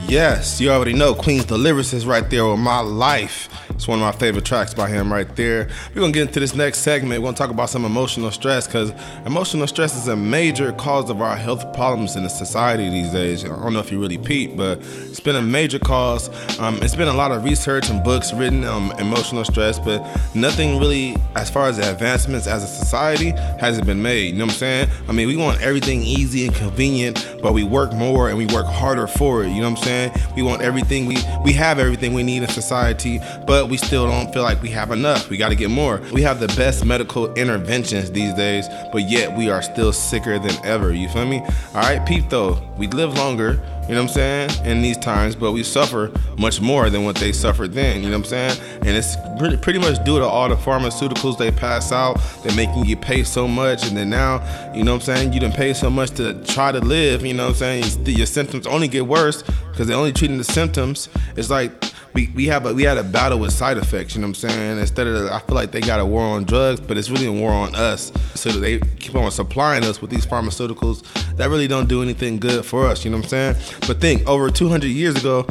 Yes, 0.07 0.59
you 0.59 0.71
already 0.71 0.93
know 0.93 1.13
Queen's 1.13 1.45
the 1.45 1.57
is 1.93 2.05
right 2.05 2.27
there 2.29 2.47
with 2.47 2.59
My 2.59 2.79
Life. 2.79 3.49
It's 3.79 3.87
one 3.87 3.99
of 3.99 4.03
my 4.03 4.11
favorite 4.11 4.43
tracks 4.43 4.73
by 4.73 4.89
him 4.89 5.09
right 5.09 5.33
there. 5.37 5.69
We're 5.95 6.01
gonna 6.01 6.11
get 6.11 6.27
into 6.27 6.41
this 6.41 6.53
next 6.53 6.79
segment. 6.79 7.21
We're 7.21 7.27
gonna 7.27 7.37
talk 7.37 7.49
about 7.49 7.69
some 7.69 7.85
emotional 7.85 8.29
stress 8.29 8.67
because 8.67 8.91
emotional 9.25 9.67
stress 9.67 9.95
is 9.95 10.09
a 10.09 10.17
major 10.17 10.73
cause 10.73 11.09
of 11.09 11.21
our 11.21 11.37
health 11.37 11.71
problems 11.71 12.17
in 12.17 12.23
the 12.23 12.29
society 12.29 12.89
these 12.89 13.09
days. 13.13 13.45
I 13.45 13.47
don't 13.47 13.71
know 13.71 13.79
if 13.79 13.89
you 13.89 14.01
really 14.01 14.17
peep, 14.17 14.57
but 14.57 14.79
it's 14.81 15.21
been 15.21 15.37
a 15.37 15.41
major 15.41 15.79
cause. 15.79 16.29
Um, 16.59 16.77
it's 16.83 16.93
been 16.93 17.07
a 17.07 17.13
lot 17.13 17.31
of 17.31 17.45
research 17.45 17.89
and 17.89 18.03
books 18.03 18.33
written 18.33 18.65
on 18.65 18.99
emotional 18.99 19.45
stress, 19.45 19.79
but 19.79 20.05
nothing 20.35 20.77
really, 20.77 21.15
as 21.37 21.49
far 21.49 21.69
as 21.69 21.77
advancements 21.77 22.47
as 22.47 22.65
a 22.65 22.67
society, 22.67 23.31
hasn't 23.61 23.87
been 23.87 24.01
made. 24.01 24.33
You 24.33 24.39
know 24.39 24.45
what 24.47 24.55
I'm 24.55 24.57
saying? 24.57 24.89
I 25.07 25.13
mean, 25.13 25.29
we 25.29 25.37
want 25.37 25.61
everything 25.61 26.03
easy 26.03 26.45
and 26.45 26.53
convenient, 26.53 27.37
but 27.41 27.53
we 27.53 27.63
work 27.63 27.93
more 27.93 28.27
and 28.27 28.37
we 28.37 28.45
work 28.47 28.65
harder 28.65 29.07
for 29.07 29.45
it. 29.45 29.47
You 29.51 29.61
know 29.61 29.69
what 29.69 29.79
I'm 29.79 29.85
saying? 29.85 30.11
We 30.35 30.43
want 30.43 30.63
everything 30.63 31.05
we 31.05 31.15
we 31.45 31.53
have 31.53 31.79
everything 31.79 32.13
we 32.13 32.23
need 32.23 32.43
in 32.43 32.49
society, 32.49 33.21
but 33.47 33.68
we 33.69 33.77
still 33.77 34.07
don't 34.07 34.33
feel 34.33 34.43
like 34.43 34.61
we 34.61 34.69
have 34.69 34.91
enough. 34.91 35.29
We 35.29 35.37
got 35.37 35.49
to 35.49 35.55
get 35.55 35.69
more. 35.69 36.01
We 36.11 36.21
have 36.23 36.39
the 36.39 36.47
best 36.47 36.83
medical 36.85 37.33
interventions 37.35 38.11
these 38.11 38.33
days, 38.33 38.67
but 38.91 39.09
yet 39.09 39.37
we 39.37 39.49
are 39.49 39.61
still 39.61 39.93
sicker 39.93 40.39
than 40.39 40.53
ever. 40.65 40.93
You 40.93 41.07
feel 41.09 41.25
me? 41.25 41.39
All 41.39 41.81
right, 41.81 42.05
peep 42.05 42.29
though, 42.29 42.61
we 42.77 42.87
live 42.87 43.13
longer. 43.13 43.61
You 43.89 43.95
know 43.95 44.03
what 44.03 44.11
I'm 44.11 44.49
saying? 44.49 44.65
In 44.65 44.83
these 44.83 44.97
times, 44.97 45.35
but 45.35 45.51
we 45.51 45.63
suffer 45.63 46.11
much 46.37 46.61
more 46.61 46.91
than 46.91 47.05
what 47.05 47.15
they 47.15 47.31
suffered 47.31 47.73
then. 47.73 48.03
You 48.03 48.11
know 48.11 48.19
what 48.19 48.31
I'm 48.31 48.55
saying? 48.55 48.61
And 48.81 48.89
it's 48.89 49.15
pretty, 49.63 49.79
much 49.79 50.03
due 50.05 50.19
to 50.19 50.25
all 50.25 50.47
the 50.47 50.55
pharmaceuticals 50.55 51.39
they 51.39 51.49
pass 51.49 51.91
out. 51.91 52.21
They're 52.43 52.55
making 52.55 52.85
you 52.85 52.95
pay 52.95 53.23
so 53.23 53.47
much, 53.47 53.87
and 53.87 53.97
then 53.97 54.11
now, 54.11 54.43
you 54.75 54.83
know 54.83 54.93
what 54.93 55.09
I'm 55.09 55.15
saying? 55.15 55.33
You 55.33 55.39
didn't 55.39 55.55
pay 55.55 55.73
so 55.73 55.89
much 55.89 56.11
to 56.11 56.35
try 56.43 56.71
to 56.71 56.79
live. 56.79 57.25
You 57.25 57.33
know 57.33 57.45
what 57.45 57.61
I'm 57.61 57.81
saying? 57.81 58.05
Your 58.05 58.27
symptoms 58.27 58.67
only 58.67 58.87
get 58.87 59.07
worse 59.07 59.41
because 59.71 59.87
they're 59.87 59.97
only 59.97 60.13
treating 60.13 60.37
the 60.37 60.43
symptoms. 60.43 61.09
It's 61.35 61.49
like 61.49 61.71
we, 62.13 62.27
we 62.35 62.45
have 62.47 62.65
a 62.65 62.73
we 62.73 62.83
had 62.83 62.97
a 62.97 63.03
battle 63.03 63.39
with 63.39 63.53
side 63.53 63.77
effects, 63.77 64.15
you 64.15 64.21
know 64.21 64.27
what 64.27 64.43
I'm 64.43 64.49
saying? 64.49 64.79
Instead 64.79 65.07
of 65.07 65.31
I 65.31 65.39
feel 65.39 65.55
like 65.55 65.71
they 65.71 65.81
got 65.81 65.99
a 65.99 66.05
war 66.05 66.21
on 66.21 66.43
drugs, 66.43 66.79
but 66.79 66.97
it's 66.97 67.09
really 67.09 67.27
a 67.27 67.31
war 67.31 67.51
on 67.51 67.75
us. 67.75 68.11
So 68.35 68.49
they 68.49 68.79
keep 68.99 69.15
on 69.15 69.29
supplying 69.31 69.83
us 69.83 70.01
with 70.01 70.09
these 70.09 70.25
pharmaceuticals 70.25 71.03
that 71.37 71.49
really 71.49 71.67
don't 71.67 71.87
do 71.87 72.01
anything 72.01 72.39
good 72.39 72.65
for 72.65 72.85
us, 72.85 73.05
you 73.05 73.11
know 73.11 73.17
what 73.17 73.25
I'm 73.25 73.29
saying? 73.29 73.55
But 73.87 74.01
think 74.01 74.27
over 74.27 74.49
200 74.49 74.87
years 74.87 75.15
ago, 75.15 75.47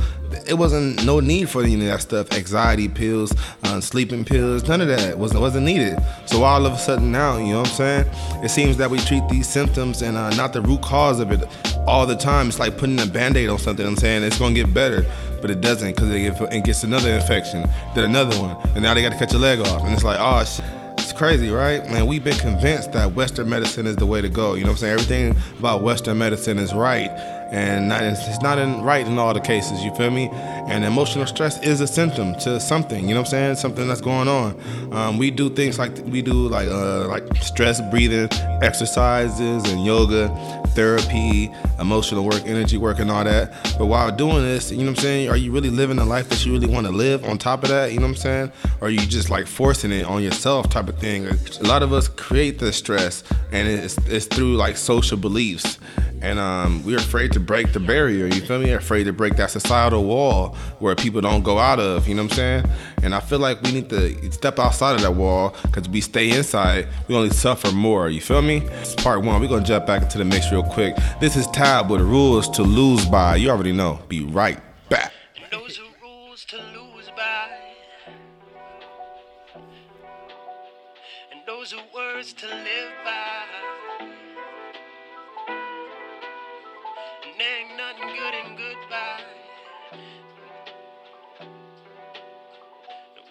it 0.46 0.54
wasn't 0.54 1.04
no 1.04 1.20
need 1.20 1.48
for 1.48 1.62
any 1.62 1.74
of 1.74 1.80
that 1.80 2.00
stuff. 2.00 2.32
Anxiety 2.32 2.88
pills, 2.88 3.34
uh, 3.64 3.80
sleeping 3.80 4.24
pills, 4.24 4.66
none 4.68 4.80
of 4.80 4.88
that 4.88 5.18
wasn't 5.18 5.40
wasn't 5.40 5.64
needed. 5.64 5.98
So 6.26 6.42
all 6.42 6.66
of 6.66 6.72
a 6.72 6.78
sudden 6.78 7.10
now, 7.10 7.38
you 7.38 7.52
know 7.52 7.60
what 7.60 7.68
I'm 7.70 7.74
saying? 7.74 8.44
It 8.44 8.50
seems 8.50 8.76
that 8.78 8.90
we 8.90 8.98
treat 8.98 9.26
these 9.28 9.48
symptoms 9.48 10.02
and 10.02 10.16
uh, 10.16 10.30
not 10.30 10.52
the 10.52 10.62
root 10.62 10.82
cause 10.82 11.20
of 11.20 11.32
it 11.32 11.42
all 11.86 12.06
the 12.06 12.16
time. 12.16 12.48
It's 12.48 12.58
like 12.58 12.76
putting 12.76 13.00
a 13.00 13.06
band-aid 13.06 13.48
on 13.48 13.58
something. 13.58 13.86
I'm 13.86 13.96
saying 13.96 14.22
it's 14.22 14.38
gonna 14.38 14.54
get 14.54 14.72
better, 14.72 15.06
but 15.40 15.50
it 15.50 15.60
doesn't 15.60 15.94
because 15.94 16.10
it, 16.10 16.34
it 16.52 16.64
gets 16.64 16.84
another 16.84 17.10
infection, 17.10 17.68
then 17.94 18.04
another 18.04 18.38
one, 18.40 18.56
and 18.74 18.82
now 18.82 18.94
they 18.94 19.02
got 19.02 19.12
to 19.12 19.18
cut 19.18 19.32
your 19.32 19.40
leg 19.40 19.60
off, 19.60 19.82
and 19.82 19.92
it's 19.92 20.04
like, 20.04 20.18
oh 20.20 20.44
shit. 20.44 20.64
It's 20.98 21.12
crazy, 21.12 21.48
right? 21.48 21.82
Man, 21.90 22.06
we've 22.06 22.22
been 22.22 22.36
convinced 22.36 22.92
that 22.92 23.14
Western 23.14 23.48
medicine 23.48 23.86
is 23.86 23.96
the 23.96 24.04
way 24.04 24.20
to 24.20 24.28
go. 24.28 24.54
You 24.54 24.64
know 24.64 24.72
what 24.72 24.72
I'm 24.72 24.78
saying? 24.78 24.92
Everything 24.92 25.58
about 25.58 25.82
Western 25.82 26.18
medicine 26.18 26.58
is 26.58 26.74
right 26.74 27.08
and 27.50 27.88
not, 27.88 28.02
it's 28.02 28.42
not 28.42 28.58
in, 28.58 28.82
right 28.82 29.06
in 29.06 29.18
all 29.18 29.32
the 29.32 29.40
cases. 29.40 29.82
You 29.82 29.94
feel 29.94 30.10
me? 30.10 30.28
And 30.32 30.84
emotional 30.84 31.26
stress 31.26 31.62
is 31.62 31.80
a 31.80 31.86
symptom 31.86 32.34
to 32.40 32.60
something. 32.60 33.08
You 33.08 33.14
know 33.14 33.20
what 33.20 33.28
I'm 33.28 33.30
saying? 33.30 33.56
Something 33.56 33.88
that's 33.88 34.00
going 34.00 34.28
on. 34.28 34.60
Um, 34.92 35.18
we 35.18 35.30
do 35.30 35.48
things 35.48 35.78
like 35.78 35.96
we 36.04 36.20
do 36.20 36.48
like 36.48 36.68
uh, 36.68 37.08
like 37.08 37.24
stress 37.36 37.80
breathing 37.90 38.28
exercises 38.62 39.64
and 39.70 39.84
yoga, 39.84 40.28
therapy, 40.78 41.50
emotional 41.80 42.24
work, 42.24 42.40
energy 42.46 42.76
work, 42.76 43.00
and 43.00 43.10
all 43.10 43.24
that. 43.24 43.52
But 43.76 43.86
while 43.86 44.14
doing 44.14 44.42
this, 44.44 44.70
you 44.70 44.78
know 44.78 44.84
what 44.84 44.90
I'm 44.90 45.02
saying? 45.02 45.28
Are 45.28 45.36
you 45.36 45.50
really 45.50 45.70
living 45.70 45.96
the 45.96 46.04
life 46.04 46.28
that 46.28 46.46
you 46.46 46.52
really 46.52 46.68
want 46.68 46.86
to 46.86 46.92
live? 46.92 47.24
On 47.24 47.36
top 47.36 47.64
of 47.64 47.70
that, 47.70 47.90
you 47.90 47.98
know 47.98 48.06
what 48.06 48.10
I'm 48.10 48.16
saying? 48.16 48.52
Or 48.80 48.86
are 48.86 48.90
you 48.90 49.00
just 49.00 49.28
like 49.28 49.48
forcing 49.48 49.90
it 49.90 50.06
on 50.06 50.22
yourself, 50.22 50.70
type 50.70 50.88
of 50.88 50.96
thing? 50.98 51.26
A 51.26 51.66
lot 51.66 51.82
of 51.82 51.92
us 51.92 52.06
create 52.06 52.60
the 52.60 52.72
stress, 52.72 53.24
and 53.50 53.66
it's 53.66 53.98
it's 54.06 54.26
through 54.26 54.54
like 54.54 54.76
social 54.76 55.16
beliefs 55.16 55.78
and 56.22 56.38
um, 56.38 56.84
we're 56.84 56.98
afraid 56.98 57.32
to 57.32 57.40
break 57.40 57.72
the 57.72 57.80
barrier. 57.80 58.26
You 58.26 58.40
feel 58.40 58.58
me? 58.58 58.70
Afraid 58.72 59.04
to 59.04 59.12
break 59.12 59.36
that 59.36 59.50
societal 59.50 60.04
wall 60.04 60.54
where 60.78 60.94
people 60.94 61.20
don't 61.20 61.42
go 61.42 61.58
out 61.58 61.78
of. 61.80 62.08
You 62.08 62.14
know 62.14 62.24
what 62.24 62.32
I'm 62.32 62.36
saying? 62.36 62.64
And 63.02 63.14
I 63.14 63.20
feel 63.20 63.38
like 63.38 63.62
we 63.62 63.72
need 63.72 63.90
to 63.90 64.32
step 64.32 64.58
outside 64.58 64.94
of 64.94 65.02
that 65.02 65.14
wall 65.14 65.54
because 65.62 65.88
we 65.88 66.00
stay 66.00 66.30
inside, 66.36 66.88
we 67.06 67.14
only 67.14 67.30
suffer 67.30 67.70
more. 67.72 68.08
You 68.08 68.20
feel 68.20 68.42
me? 68.42 68.58
It's 68.80 68.94
part 68.94 69.22
one. 69.22 69.40
We're 69.40 69.48
gonna 69.48 69.64
jump 69.64 69.86
back 69.86 70.02
into 70.02 70.18
the 70.18 70.24
mix 70.24 70.50
real 70.50 70.62
quick. 70.62 70.96
This 71.20 71.36
is 71.36 71.46
Tab 71.48 71.90
with 71.90 72.00
rules 72.00 72.48
to 72.50 72.62
lose 72.62 73.04
by. 73.06 73.36
You 73.36 73.50
already 73.50 73.72
know. 73.72 74.00
Be 74.08 74.24
right 74.24 74.58
back. 74.88 75.12
Those 75.50 75.78
are 75.78 76.02
rules 76.02 76.44
to 76.46 76.56
lose 76.56 77.10
by. 77.16 77.48
And 81.32 81.40
those 81.46 81.72
are 81.72 81.82
words 81.94 82.32
to 82.34 82.46
ain't 87.40 87.76
nothing 87.76 88.08
good 88.16 88.34
in 88.34 88.56
goodbye. 88.56 89.22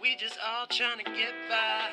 We 0.02 0.16
just 0.16 0.38
all 0.46 0.66
trying 0.68 1.00
to 1.00 1.04
get 1.04 1.34
by. 1.50 1.90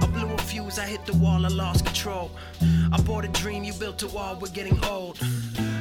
I 0.00 0.06
blew 0.06 0.32
a 0.32 0.38
fuse, 0.38 0.78
I 0.78 0.86
hit 0.86 1.04
the 1.06 1.16
wall, 1.18 1.44
I 1.44 1.48
lost 1.48 1.84
control. 1.84 2.30
I 2.92 3.00
bought 3.02 3.24
a 3.24 3.28
dream, 3.28 3.62
you 3.64 3.72
built 3.74 4.02
a 4.02 4.08
wall, 4.08 4.36
we're 4.40 4.48
getting 4.48 4.82
old. 4.84 5.18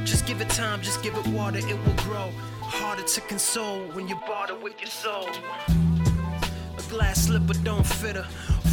Just 0.04 0.26
give 0.28 0.42
it 0.42 0.50
time, 0.50 0.82
just 0.82 1.02
give 1.02 1.16
it 1.16 1.26
water, 1.28 1.60
it 1.60 1.86
will 1.86 2.04
grow. 2.04 2.30
Harder 2.62 3.04
to 3.04 3.22
console 3.22 3.82
when 3.94 4.08
you 4.08 4.16
barter 4.28 4.56
with 4.56 4.80
your 4.80 4.90
soul. 4.90 5.28
A 5.70 6.82
glass 6.90 7.26
slipper 7.26 7.54
don't 7.64 7.86
fit 7.86 8.16
her. 8.18 8.28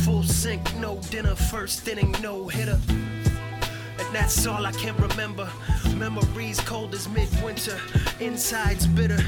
Full 0.05 0.23
sink, 0.23 0.63
no 0.77 0.97
dinner, 1.11 1.35
first 1.35 1.87
inning, 1.87 2.15
no 2.23 2.49
hitter. 2.49 2.79
And 2.89 4.15
that's 4.15 4.47
all 4.47 4.65
I 4.65 4.73
can 4.73 4.97
remember. 4.97 5.49
Memories 5.97 6.61
cold 6.61 6.95
as 6.95 7.09
midwinter, 7.09 7.79
insides 8.19 8.87
bitter. 8.87 9.23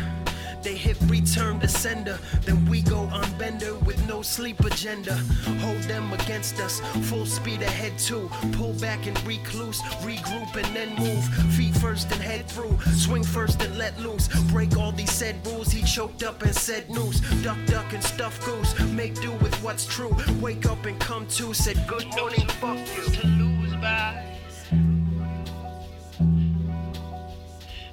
They 0.63 0.77
hit 0.77 0.97
return 1.09 1.61
to 1.61 1.69
sender. 1.69 2.19
Then 2.45 2.65
we 2.67 2.83
go 2.83 3.01
on 3.13 3.27
bender 3.39 3.75
with 3.75 4.07
no 4.09 4.23
sleep 4.23 4.61
agenda. 4.61 5.15
Hold 5.61 5.83
them 5.83 6.13
against 6.13 6.61
us, 6.61 6.81
full 7.09 7.27
speed 7.27 7.63
ahead 7.63 7.99
too. 7.99 8.31
Pull 8.53 8.75
back 8.75 9.07
and 9.07 9.17
recluse, 9.27 9.81
regroup 10.03 10.55
and 10.57 10.77
then 10.77 10.95
move. 10.97 11.25
Feet 11.55 11.75
first 11.77 12.11
and 12.13 12.23
head 12.23 12.49
through, 12.49 12.79
swing 12.95 13.25
first 13.25 13.63
and 13.63 13.77
let 13.77 13.99
loose. 14.01 14.29
Break 14.53 14.77
all 14.77 14.93
these 14.93 15.13
said 15.13 15.37
rules, 15.47 15.71
he 15.71 15.83
choked 15.83 16.23
up 16.23 16.43
and 16.43 16.55
said 16.55 16.89
news. 16.91 17.21
Duck, 17.43 17.59
duck 17.67 17.93
and 17.93 18.03
stuff 18.03 18.45
goose, 18.45 18.79
make 18.93 19.15
do 19.21 19.33
with 19.33 19.55
what's 19.63 19.87
true. 19.87 20.15
Wake 20.41 20.67
up 20.67 20.85
and 20.87 20.99
come 21.01 21.27
to, 21.29 21.53
said 21.55 21.83
good 21.87 22.07
morning, 22.17 22.47
fuck 22.61 22.79
you. 22.97 23.05
to 23.21 23.27
lose 23.27 23.75
by. 23.77 24.25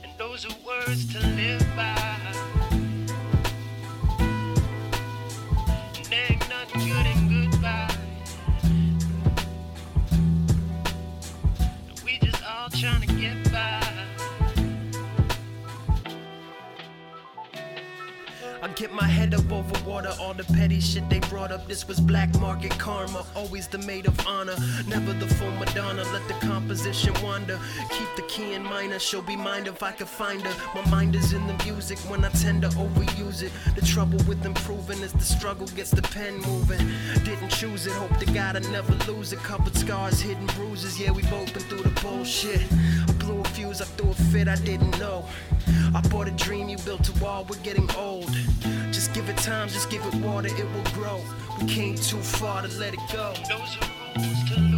And 0.04 0.12
those 0.18 0.46
are 0.46 0.56
words 0.66 1.12
to 1.14 1.20
live 1.20 1.66
by. 1.76 2.09
Get 18.80 18.94
my 18.94 19.04
head 19.04 19.34
up 19.34 19.52
over 19.52 19.78
water, 19.86 20.14
all 20.22 20.34
the 20.34 20.44
petty 20.56 20.80
shit 20.80 21.08
they 21.10 21.20
brought 21.32 21.52
up. 21.52 21.68
This 21.68 21.86
was 21.86 22.00
black 22.00 22.34
market 22.40 22.72
karma, 22.80 23.26
always 23.36 23.68
the 23.68 23.78
maid 23.80 24.06
of 24.06 24.18
honor, 24.26 24.56
never 24.88 25.12
the 25.12 25.28
full 25.36 25.52
Madonna. 25.52 26.04
Let 26.14 26.26
the 26.30 26.36
composition 26.48 27.14
wander. 27.22 27.60
Keep 27.92 28.16
the 28.16 28.22
key 28.30 28.54
in 28.54 28.64
minor, 28.64 28.98
she'll 28.98 29.22
be 29.22 29.36
mine 29.36 29.68
if 29.68 29.84
I 29.84 29.92
could 29.92 30.08
find 30.08 30.42
her. 30.42 30.56
My 30.74 30.90
mind 30.90 31.14
is 31.14 31.34
in 31.34 31.46
the 31.46 31.62
music 31.66 31.98
when 32.10 32.24
I 32.24 32.30
tend 32.30 32.62
to 32.62 32.70
overuse 32.70 33.44
it. 33.44 33.52
The 33.76 33.82
trouble 33.82 34.20
with 34.30 34.46
improving 34.46 35.00
is 35.00 35.12
the 35.12 35.26
struggle 35.26 35.68
gets 35.68 35.92
the 35.92 36.02
pen 36.02 36.38
moving. 36.48 36.80
Didn't 37.26 37.50
choose 37.50 37.86
it, 37.86 37.92
hope 37.94 38.18
to 38.20 38.26
God 38.28 38.56
I 38.56 38.60
never 38.72 38.94
lose 39.12 39.34
it. 39.34 39.40
Covered 39.40 39.76
scars, 39.76 40.22
hidden 40.22 40.46
bruises, 40.56 40.98
yeah, 40.98 41.12
we 41.12 41.24
both 41.24 41.54
been 41.54 41.64
through 41.64 41.84
the 41.84 42.02
bullshit. 42.02 42.62
I 43.10 43.12
blew 43.20 43.42
a 43.42 43.44
fuse, 43.50 43.82
I 43.82 43.86
threw 43.86 44.09
I 44.30 44.56
didn't 44.58 45.00
know. 45.00 45.26
I 45.96 46.02
bought 46.10 46.28
a 46.28 46.32
dream, 46.32 46.70
you 46.70 46.78
built 46.86 47.10
a 47.10 47.24
wall, 47.24 47.48
we're 47.50 47.58
getting 47.64 47.90
old. 47.96 48.30
Just 48.92 49.12
give 49.12 49.28
it 49.28 49.38
time, 49.38 49.70
just 49.70 49.90
give 49.90 50.06
it 50.06 50.14
water, 50.16 50.50
it 50.50 50.72
will 50.72 50.92
grow. 50.94 51.20
We 51.60 51.68
came 51.68 51.96
too 51.96 52.18
far 52.18 52.62
to 52.62 52.68
let 52.78 52.94
it 52.94 53.00
go. 53.12 53.34
Those 53.50 53.78
are 53.82 53.90
rules 54.16 54.69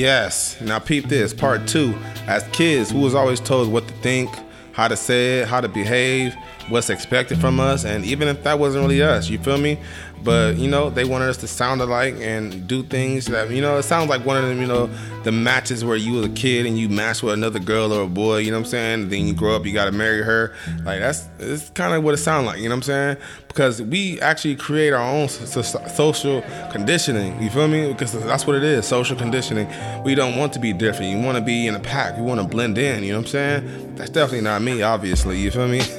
Yes. 0.00 0.58
Now 0.62 0.78
peep 0.78 1.08
this. 1.08 1.34
Part 1.34 1.68
two. 1.68 1.94
As 2.26 2.42
kids, 2.52 2.90
we 2.90 3.00
was 3.00 3.14
always 3.14 3.38
told 3.38 3.70
what 3.70 3.86
to 3.86 3.92
think, 3.96 4.30
how 4.72 4.88
to 4.88 4.96
say 4.96 5.40
it, 5.40 5.48
how 5.48 5.60
to 5.60 5.68
behave, 5.68 6.34
what's 6.70 6.90
expected 6.90 7.38
from 7.40 7.60
us, 7.60 7.84
and 7.84 8.04
even 8.04 8.28
if 8.28 8.42
that 8.44 8.58
wasn't 8.58 8.82
really 8.82 9.02
us, 9.02 9.28
you 9.28 9.38
feel 9.38 9.58
me? 9.58 9.78
But 10.22 10.56
you 10.56 10.68
know, 10.68 10.90
they 10.90 11.04
wanted 11.04 11.28
us 11.28 11.38
to 11.38 11.46
sound 11.46 11.80
alike 11.80 12.14
and 12.20 12.66
do 12.66 12.82
things 12.82 13.26
that 13.26 13.50
you 13.50 13.62
know. 13.62 13.78
It 13.78 13.84
sounds 13.84 14.10
like 14.10 14.24
one 14.24 14.36
of 14.36 14.44
them, 14.44 14.60
you 14.60 14.66
know, 14.66 14.90
the 15.22 15.32
matches 15.32 15.84
where 15.84 15.96
you 15.96 16.12
was 16.14 16.26
a 16.26 16.30
kid 16.30 16.66
and 16.66 16.78
you 16.78 16.88
matched 16.88 17.22
with 17.22 17.32
another 17.34 17.58
girl 17.58 17.92
or 17.92 18.02
a 18.02 18.06
boy. 18.06 18.38
You 18.38 18.50
know 18.50 18.58
what 18.58 18.66
I'm 18.66 18.70
saying? 18.70 19.08
Then 19.08 19.26
you 19.26 19.32
grow 19.32 19.56
up, 19.56 19.64
you 19.64 19.72
gotta 19.72 19.92
marry 19.92 20.22
her. 20.22 20.54
Like 20.84 21.00
that's 21.00 21.26
it's 21.38 21.70
kind 21.70 21.94
of 21.94 22.04
what 22.04 22.14
it 22.14 22.18
sounds 22.18 22.46
like. 22.46 22.58
You 22.58 22.68
know 22.68 22.74
what 22.74 22.88
I'm 22.88 23.16
saying? 23.16 23.16
Because 23.48 23.82
we 23.82 24.20
actually 24.20 24.54
create 24.56 24.92
our 24.92 25.02
own 25.02 25.28
so- 25.28 25.62
so- 25.62 25.86
social 25.88 26.42
conditioning. 26.70 27.42
You 27.42 27.50
feel 27.50 27.66
me? 27.66 27.88
Because 27.88 28.12
that's 28.12 28.46
what 28.46 28.54
it 28.56 28.62
is, 28.62 28.86
social 28.86 29.16
conditioning. 29.16 29.68
We 30.04 30.14
don't 30.14 30.36
want 30.36 30.52
to 30.52 30.60
be 30.60 30.72
different. 30.72 31.10
You 31.10 31.18
want 31.24 31.36
to 31.38 31.42
be 31.42 31.66
in 31.66 31.74
a 31.74 31.80
pack. 31.80 32.16
You 32.16 32.22
want 32.22 32.40
to 32.40 32.46
blend 32.46 32.78
in. 32.78 33.02
You 33.02 33.12
know 33.12 33.18
what 33.18 33.26
I'm 33.26 33.30
saying? 33.32 33.94
That's 33.96 34.10
definitely 34.10 34.42
not 34.42 34.62
me, 34.62 34.82
obviously. 34.82 35.38
You 35.38 35.50
feel 35.50 35.66
me? 35.66 35.80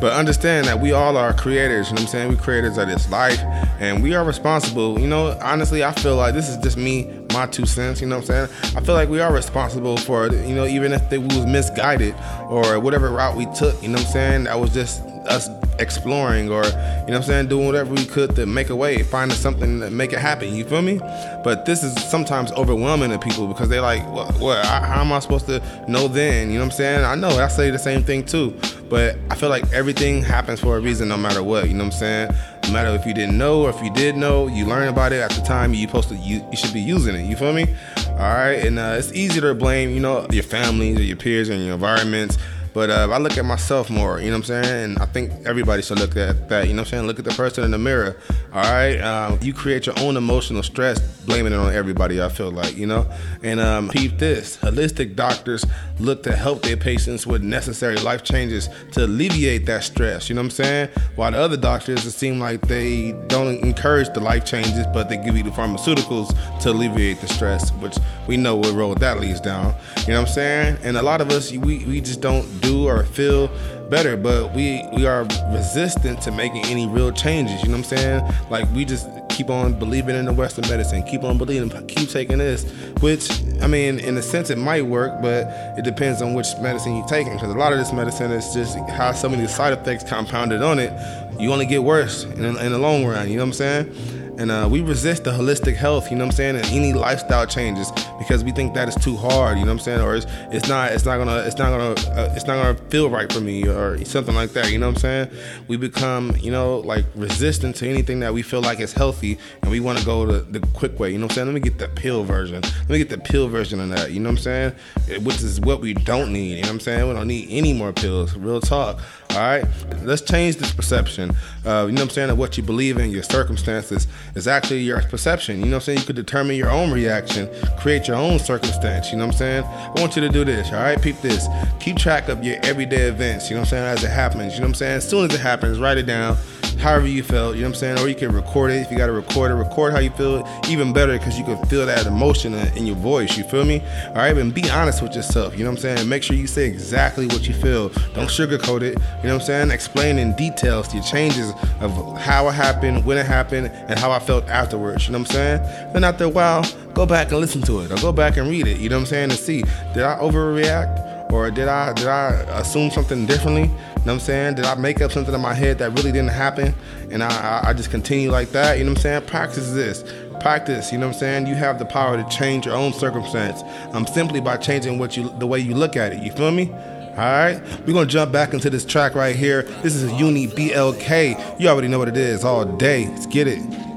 but 0.00 0.09
understand 0.10 0.66
that 0.66 0.80
we 0.80 0.92
all 0.92 1.16
are 1.16 1.32
creators. 1.32 1.88
You 1.88 1.94
know 1.94 2.02
what 2.02 2.08
I'm 2.08 2.08
saying? 2.08 2.28
We 2.28 2.36
creators 2.36 2.78
of 2.78 2.88
this 2.88 3.10
life, 3.10 3.40
and 3.80 4.02
we 4.02 4.14
are 4.14 4.24
responsible. 4.24 4.98
You 4.98 5.06
know, 5.06 5.38
honestly, 5.42 5.84
I 5.84 5.92
feel 5.92 6.16
like 6.16 6.34
this 6.34 6.48
is 6.48 6.56
just 6.58 6.76
me, 6.76 7.10
my 7.32 7.46
two 7.46 7.66
cents. 7.66 8.00
You 8.00 8.06
know 8.06 8.18
what 8.18 8.30
I'm 8.30 8.48
saying? 8.48 8.76
I 8.76 8.80
feel 8.80 8.94
like 8.94 9.08
we 9.08 9.20
are 9.20 9.32
responsible 9.32 9.96
for. 9.96 10.32
You 10.32 10.54
know, 10.54 10.66
even 10.66 10.92
if 10.92 11.10
we 11.10 11.18
was 11.18 11.46
misguided 11.46 12.14
or 12.48 12.78
whatever 12.80 13.10
route 13.10 13.36
we 13.36 13.46
took. 13.46 13.80
You 13.82 13.88
know 13.88 13.98
what 13.98 14.06
I'm 14.06 14.12
saying? 14.12 14.44
That 14.44 14.58
was 14.58 14.72
just 14.72 15.02
us 15.30 15.48
exploring 15.78 16.50
or 16.50 16.64
you 16.64 16.70
know 16.70 17.04
what 17.06 17.14
I'm 17.14 17.22
saying 17.22 17.48
doing 17.48 17.66
whatever 17.66 17.94
we 17.94 18.04
could 18.04 18.36
to 18.36 18.46
make 18.46 18.68
a 18.68 18.76
way 18.76 19.02
finding 19.02 19.36
something 19.36 19.80
to 19.80 19.90
make 19.90 20.12
it 20.12 20.18
happen. 20.18 20.54
You 20.54 20.64
feel 20.64 20.82
me? 20.82 20.98
But 21.42 21.64
this 21.64 21.82
is 21.82 21.94
sometimes 22.10 22.52
overwhelming 22.52 23.10
to 23.10 23.18
people 23.18 23.46
because 23.46 23.68
they're 23.68 23.80
like 23.80 24.06
well, 24.12 24.64
how 24.64 25.00
am 25.00 25.12
I 25.12 25.18
supposed 25.20 25.46
to 25.46 25.62
know 25.88 26.08
then? 26.08 26.48
You 26.48 26.54
know 26.54 26.64
what 26.64 26.72
I'm 26.72 26.76
saying? 26.76 27.04
I 27.04 27.14
know 27.14 27.28
I 27.28 27.48
say 27.48 27.70
the 27.70 27.78
same 27.78 28.02
thing 28.04 28.24
too. 28.24 28.56
But 28.88 29.16
I 29.30 29.36
feel 29.36 29.50
like 29.50 29.72
everything 29.72 30.22
happens 30.22 30.58
for 30.58 30.76
a 30.76 30.80
reason 30.80 31.08
no 31.08 31.16
matter 31.16 31.44
what 31.44 31.68
you 31.68 31.74
know 31.74 31.84
what 31.84 31.94
I'm 31.94 31.98
saying? 31.98 32.30
No 32.64 32.72
matter 32.72 32.90
if 32.90 33.06
you 33.06 33.14
didn't 33.14 33.38
know 33.38 33.62
or 33.62 33.70
if 33.70 33.80
you 33.82 33.92
did 33.92 34.16
know 34.16 34.48
you 34.48 34.66
learn 34.66 34.88
about 34.88 35.12
it 35.12 35.20
at 35.20 35.30
the 35.30 35.42
time 35.42 35.74
you 35.74 35.86
supposed 35.86 36.08
to 36.08 36.16
you, 36.16 36.44
you 36.50 36.56
should 36.56 36.74
be 36.74 36.80
using 36.80 37.14
it 37.14 37.24
you 37.24 37.36
feel 37.36 37.52
me? 37.52 37.66
All 38.08 38.16
right? 38.16 38.64
And 38.64 38.78
uh, 38.78 38.96
it's 38.98 39.12
easy 39.12 39.40
to 39.40 39.54
blame 39.54 39.90
you 39.90 40.00
know 40.00 40.26
your 40.30 40.42
families 40.42 40.98
or 40.98 41.02
your 41.02 41.16
peers 41.16 41.48
and 41.48 41.64
your 41.64 41.74
environments 41.74 42.36
but 42.72 42.90
uh, 42.90 43.08
I 43.10 43.18
look 43.18 43.36
at 43.36 43.44
myself 43.44 43.90
more, 43.90 44.20
you 44.20 44.26
know 44.26 44.38
what 44.38 44.50
I'm 44.50 44.62
saying? 44.62 44.84
And 44.84 44.98
I 44.98 45.06
think 45.06 45.32
everybody 45.46 45.82
should 45.82 45.98
look 45.98 46.16
at 46.16 46.48
that, 46.48 46.68
you 46.68 46.74
know 46.74 46.82
what 46.82 46.88
I'm 46.88 46.90
saying? 46.90 47.06
Look 47.06 47.18
at 47.18 47.24
the 47.24 47.32
person 47.32 47.64
in 47.64 47.72
the 47.72 47.78
mirror, 47.78 48.16
all 48.52 48.62
right? 48.62 49.00
Um, 49.00 49.38
you 49.42 49.52
create 49.52 49.86
your 49.86 49.98
own 50.00 50.16
emotional 50.16 50.62
stress, 50.62 51.00
blaming 51.24 51.52
it 51.52 51.56
on 51.56 51.74
everybody, 51.74 52.22
I 52.22 52.28
feel 52.28 52.50
like, 52.50 52.76
you 52.76 52.86
know? 52.86 53.10
And 53.42 53.58
um, 53.58 53.88
peep 53.88 54.18
this 54.18 54.56
holistic 54.58 55.16
doctors 55.16 55.64
look 55.98 56.22
to 56.22 56.32
help 56.32 56.62
their 56.62 56.76
patients 56.76 57.26
with 57.26 57.42
necessary 57.42 57.96
life 57.96 58.22
changes 58.22 58.68
to 58.92 59.04
alleviate 59.04 59.66
that 59.66 59.82
stress, 59.82 60.28
you 60.28 60.34
know 60.34 60.42
what 60.42 60.46
I'm 60.46 60.50
saying? 60.50 60.88
While 61.16 61.32
the 61.32 61.38
other 61.38 61.56
doctors, 61.56 62.06
it 62.06 62.12
seems 62.12 62.38
like 62.38 62.60
they 62.62 63.12
don't 63.26 63.58
encourage 63.64 64.12
the 64.14 64.20
life 64.20 64.44
changes, 64.44 64.86
but 64.94 65.08
they 65.08 65.16
give 65.16 65.36
you 65.36 65.42
the 65.42 65.50
pharmaceuticals 65.50 66.28
to 66.60 66.70
alleviate 66.70 67.20
the 67.20 67.28
stress, 67.28 67.70
which 67.74 67.96
we 68.28 68.36
know 68.36 68.56
what 68.56 68.72
road 68.74 68.98
that 69.00 69.20
leads 69.20 69.40
down, 69.40 69.74
you 70.06 70.12
know 70.12 70.20
what 70.20 70.28
I'm 70.28 70.34
saying? 70.34 70.78
And 70.82 70.96
a 70.96 71.02
lot 71.02 71.20
of 71.20 71.30
us, 71.30 71.50
we, 71.50 71.84
we 71.84 72.00
just 72.00 72.20
don't 72.20 72.46
do 72.60 72.69
or 72.78 73.04
feel 73.04 73.48
better, 73.90 74.16
but 74.16 74.54
we 74.54 74.82
we 74.94 75.06
are 75.06 75.24
resistant 75.52 76.22
to 76.22 76.30
making 76.30 76.64
any 76.66 76.86
real 76.86 77.12
changes. 77.12 77.62
You 77.62 77.68
know 77.68 77.78
what 77.78 77.92
I'm 77.92 77.98
saying? 77.98 78.34
Like 78.48 78.70
we 78.72 78.84
just 78.84 79.08
keep 79.28 79.50
on 79.50 79.78
believing 79.78 80.16
in 80.16 80.26
the 80.26 80.32
Western 80.32 80.68
medicine, 80.68 81.02
keep 81.02 81.24
on 81.24 81.38
believing, 81.38 81.70
keep 81.86 82.08
taking 82.08 82.38
this. 82.38 82.64
Which 83.00 83.30
I 83.60 83.66
mean, 83.66 83.98
in 83.98 84.16
a 84.16 84.22
sense, 84.22 84.50
it 84.50 84.58
might 84.58 84.86
work, 84.86 85.20
but 85.20 85.46
it 85.78 85.84
depends 85.84 86.22
on 86.22 86.34
which 86.34 86.46
medicine 86.60 86.96
you're 86.96 87.06
taking. 87.06 87.34
Because 87.34 87.50
a 87.50 87.58
lot 87.58 87.72
of 87.72 87.78
this 87.78 87.92
medicine 87.92 88.30
is 88.30 88.52
just 88.54 88.76
has 88.90 89.20
so 89.20 89.28
many 89.28 89.46
side 89.46 89.72
effects 89.72 90.04
compounded 90.04 90.62
on 90.62 90.78
it. 90.78 90.92
You 91.40 91.52
only 91.52 91.66
get 91.66 91.82
worse 91.82 92.24
in, 92.24 92.44
in 92.44 92.72
the 92.72 92.78
long 92.78 93.06
run. 93.06 93.28
You 93.28 93.36
know 93.36 93.44
what 93.44 93.48
I'm 93.48 93.52
saying? 93.54 94.19
And 94.40 94.50
uh, 94.50 94.66
we 94.70 94.80
resist 94.80 95.24
the 95.24 95.32
holistic 95.32 95.76
health, 95.76 96.10
you 96.10 96.16
know 96.16 96.24
what 96.24 96.32
I'm 96.32 96.36
saying, 96.36 96.56
and 96.56 96.64
any 96.68 96.94
lifestyle 96.94 97.46
changes 97.46 97.92
because 98.18 98.42
we 98.42 98.52
think 98.52 98.72
that 98.72 98.88
is 98.88 98.94
too 98.94 99.14
hard, 99.14 99.58
you 99.58 99.66
know 99.66 99.70
what 99.70 99.80
I'm 99.80 99.84
saying, 99.84 100.00
or 100.00 100.14
it's, 100.16 100.24
it's 100.50 100.66
not 100.66 100.92
it's 100.92 101.04
not 101.04 101.18
gonna 101.18 101.40
it's 101.40 101.58
not 101.58 101.68
gonna 101.68 101.90
uh, 102.18 102.32
it's 102.34 102.46
not 102.46 102.54
gonna 102.54 102.74
feel 102.88 103.10
right 103.10 103.30
for 103.30 103.40
me 103.40 103.68
or 103.68 104.02
something 104.06 104.34
like 104.34 104.52
that, 104.52 104.72
you 104.72 104.78
know 104.78 104.86
what 104.86 104.96
I'm 105.04 105.28
saying. 105.28 105.30
We 105.68 105.76
become 105.76 106.34
you 106.38 106.50
know 106.50 106.78
like 106.78 107.04
resistant 107.14 107.76
to 107.76 107.88
anything 107.90 108.20
that 108.20 108.32
we 108.32 108.40
feel 108.40 108.62
like 108.62 108.80
is 108.80 108.94
healthy, 108.94 109.36
and 109.60 109.70
we 109.70 109.78
want 109.78 109.98
to 109.98 110.06
go 110.06 110.24
the, 110.24 110.40
the 110.58 110.66
quick 110.68 110.98
way, 110.98 111.10
you 111.10 111.18
know 111.18 111.26
what 111.26 111.32
I'm 111.32 111.34
saying. 111.34 111.46
Let 111.48 111.54
me 111.54 111.60
get 111.60 111.76
the 111.76 111.88
pill 111.88 112.24
version. 112.24 112.62
Let 112.62 112.88
me 112.88 112.96
get 112.96 113.10
the 113.10 113.18
pill 113.18 113.46
version 113.46 113.78
of 113.78 113.90
that, 113.90 114.12
you 114.12 114.20
know 114.20 114.30
what 114.30 114.38
I'm 114.38 114.72
saying, 115.06 115.22
which 115.22 115.42
is 115.42 115.60
what 115.60 115.82
we 115.82 115.92
don't 115.92 116.32
need, 116.32 116.56
you 116.56 116.62
know 116.62 116.68
what 116.68 116.74
I'm 116.76 116.80
saying. 116.80 117.06
We 117.06 117.12
don't 117.12 117.28
need 117.28 117.48
any 117.50 117.74
more 117.74 117.92
pills. 117.92 118.34
Real 118.36 118.62
talk. 118.62 119.00
All 119.30 119.36
right, 119.36 119.64
let's 120.02 120.22
change 120.22 120.56
this 120.56 120.72
perception. 120.72 121.30
Uh, 121.64 121.86
you 121.86 121.92
know 121.92 122.00
what 122.00 122.00
I'm 122.00 122.10
saying? 122.10 122.28
That 122.28 122.34
what 122.34 122.56
you 122.56 122.62
believe 122.64 122.98
in, 122.98 123.10
your 123.10 123.22
circumstances, 123.22 124.08
is 124.34 124.48
actually 124.48 124.80
your 124.80 125.00
perception. 125.02 125.60
You 125.60 125.66
know 125.66 125.72
what 125.72 125.74
I'm 125.76 125.80
saying? 125.82 125.98
You 126.00 126.04
could 126.04 126.16
determine 126.16 126.56
your 126.56 126.70
own 126.70 126.90
reaction, 126.90 127.48
create 127.78 128.08
your 128.08 128.16
own 128.16 128.38
circumstance. 128.38 129.12
You 129.12 129.18
know 129.18 129.26
what 129.26 129.34
I'm 129.34 129.38
saying? 129.38 129.64
I 129.64 130.00
want 130.00 130.16
you 130.16 130.22
to 130.22 130.28
do 130.28 130.44
this. 130.44 130.68
All 130.72 130.82
right, 130.82 131.00
peep 131.00 131.20
this. 131.20 131.46
Keep 131.78 131.96
track 131.98 132.28
of 132.28 132.42
your 132.42 132.56
everyday 132.64 133.02
events. 133.08 133.48
You 133.48 133.56
know 133.56 133.60
what 133.60 133.68
I'm 133.68 133.70
saying? 133.70 133.84
As 133.84 134.04
it 134.04 134.10
happens. 134.10 134.54
You 134.54 134.60
know 134.60 134.66
what 134.66 134.70
I'm 134.70 134.74
saying? 134.74 134.96
As 134.96 135.08
soon 135.08 135.26
as 135.26 135.34
it 135.34 135.40
happens, 135.40 135.78
write 135.78 135.98
it 135.98 136.06
down. 136.06 136.36
however 136.80 137.06
you 137.06 137.22
feel, 137.22 137.54
you 137.54 137.62
know 137.62 137.68
what 137.68 137.74
I'm 137.74 137.80
saying? 137.80 137.98
Or 137.98 138.08
you 138.08 138.14
can 138.14 138.32
record 138.32 138.70
it 138.70 138.76
if 138.76 138.90
you 138.90 138.96
got 138.96 139.06
to 139.06 139.12
record 139.12 139.50
it. 139.50 139.54
Record 139.54 139.92
how 139.92 139.98
you 139.98 140.10
feel, 140.10 140.46
even 140.68 140.92
better 140.92 141.16
because 141.18 141.38
you 141.38 141.44
can 141.44 141.62
feel 141.66 141.86
that 141.86 142.06
emotion 142.06 142.54
in 142.54 142.86
your 142.86 142.96
voice. 142.96 143.36
You 143.36 143.44
feel 143.44 143.64
me? 143.64 143.80
All 144.08 144.14
right, 144.14 144.36
and 144.36 144.54
be 144.54 144.68
honest 144.70 145.02
with 145.02 145.14
yourself. 145.14 145.56
You 145.56 145.64
know 145.64 145.70
what 145.70 145.84
I'm 145.84 145.96
saying? 145.96 146.08
Make 146.08 146.22
sure 146.22 146.36
you 146.36 146.46
say 146.46 146.66
exactly 146.66 147.26
what 147.26 147.46
you 147.46 147.54
feel. 147.54 147.90
Don't 148.14 148.28
sugarcoat 148.28 148.82
it. 148.82 148.98
You 149.22 149.28
know 149.28 149.34
what 149.34 149.42
I'm 149.42 149.46
saying? 149.46 149.70
Explain 149.70 150.18
in 150.18 150.34
details 150.34 150.92
your 150.94 151.02
changes 151.02 151.52
of 151.80 152.16
how 152.18 152.48
it 152.48 152.52
happened, 152.52 153.04
when 153.04 153.18
it 153.18 153.26
happened, 153.26 153.66
and 153.68 153.98
how 153.98 154.10
I 154.10 154.18
felt 154.18 154.48
afterwards. 154.48 155.06
You 155.06 155.12
know 155.12 155.18
what 155.18 155.28
I'm 155.28 155.34
saying? 155.34 155.92
Then 155.92 156.04
after 156.04 156.24
a 156.24 156.28
while, 156.28 156.64
go 156.94 157.04
back 157.04 157.30
and 157.30 157.38
listen 157.38 157.60
to 157.62 157.80
it, 157.80 157.92
or 157.92 157.96
go 157.96 158.12
back 158.12 158.38
and 158.38 158.48
read 158.48 158.66
it. 158.66 158.78
You 158.78 158.88
know 158.88 158.96
what 158.96 159.02
I'm 159.02 159.06
saying? 159.06 159.30
And 159.30 159.38
see, 159.38 159.62
did 159.92 160.04
I 160.04 160.16
overreact? 160.16 161.10
Or 161.32 161.48
did 161.50 161.68
I 161.68 161.92
did 161.92 162.08
I 162.08 162.30
assume 162.58 162.90
something 162.90 163.24
differently? 163.24 163.62
You 163.62 163.68
know 163.68 163.74
what 164.04 164.12
I'm 164.14 164.20
saying? 164.20 164.54
Did 164.56 164.64
I 164.64 164.74
make 164.74 165.00
up 165.00 165.12
something 165.12 165.32
in 165.32 165.40
my 165.40 165.54
head 165.54 165.78
that 165.78 165.90
really 165.90 166.10
didn't 166.10 166.30
happen? 166.30 166.74
And 167.10 167.22
I, 167.22 167.28
I, 167.28 167.68
I 167.68 167.72
just 167.72 167.90
continue 167.90 168.30
like 168.30 168.50
that, 168.50 168.78
you 168.78 168.84
know 168.84 168.90
what 168.90 168.98
I'm 168.98 169.02
saying? 169.02 169.26
Practice 169.26 169.72
this. 169.72 170.02
Practice, 170.40 170.90
you 170.90 170.98
know 170.98 171.06
what 171.06 171.14
I'm 171.14 171.20
saying? 171.20 171.46
You 171.46 171.54
have 171.54 171.78
the 171.78 171.84
power 171.84 172.16
to 172.16 172.28
change 172.36 172.66
your 172.66 172.74
own 172.74 172.92
circumstance. 172.92 173.62
Um, 173.92 174.06
simply 174.06 174.40
by 174.40 174.56
changing 174.56 174.98
what 174.98 175.16
you 175.16 175.28
the 175.38 175.46
way 175.46 175.60
you 175.60 175.74
look 175.74 175.96
at 175.96 176.12
it. 176.12 176.22
You 176.22 176.32
feel 176.32 176.50
me? 176.50 176.72
All 177.10 177.16
right, 177.16 177.60
we're 177.86 177.92
gonna 177.92 178.06
jump 178.06 178.30
back 178.30 178.54
into 178.54 178.70
this 178.70 178.84
track 178.84 179.16
right 179.16 179.34
here. 179.34 179.62
This 179.82 179.96
is 179.96 180.12
Uni 180.12 180.46
BLK. 180.46 181.58
You 181.60 181.68
already 181.68 181.88
know 181.88 181.98
what 181.98 182.08
it 182.08 182.16
is 182.16 182.44
all 182.44 182.64
day. 182.64 183.08
Let's 183.08 183.26
get 183.26 183.48
it. 183.48 183.89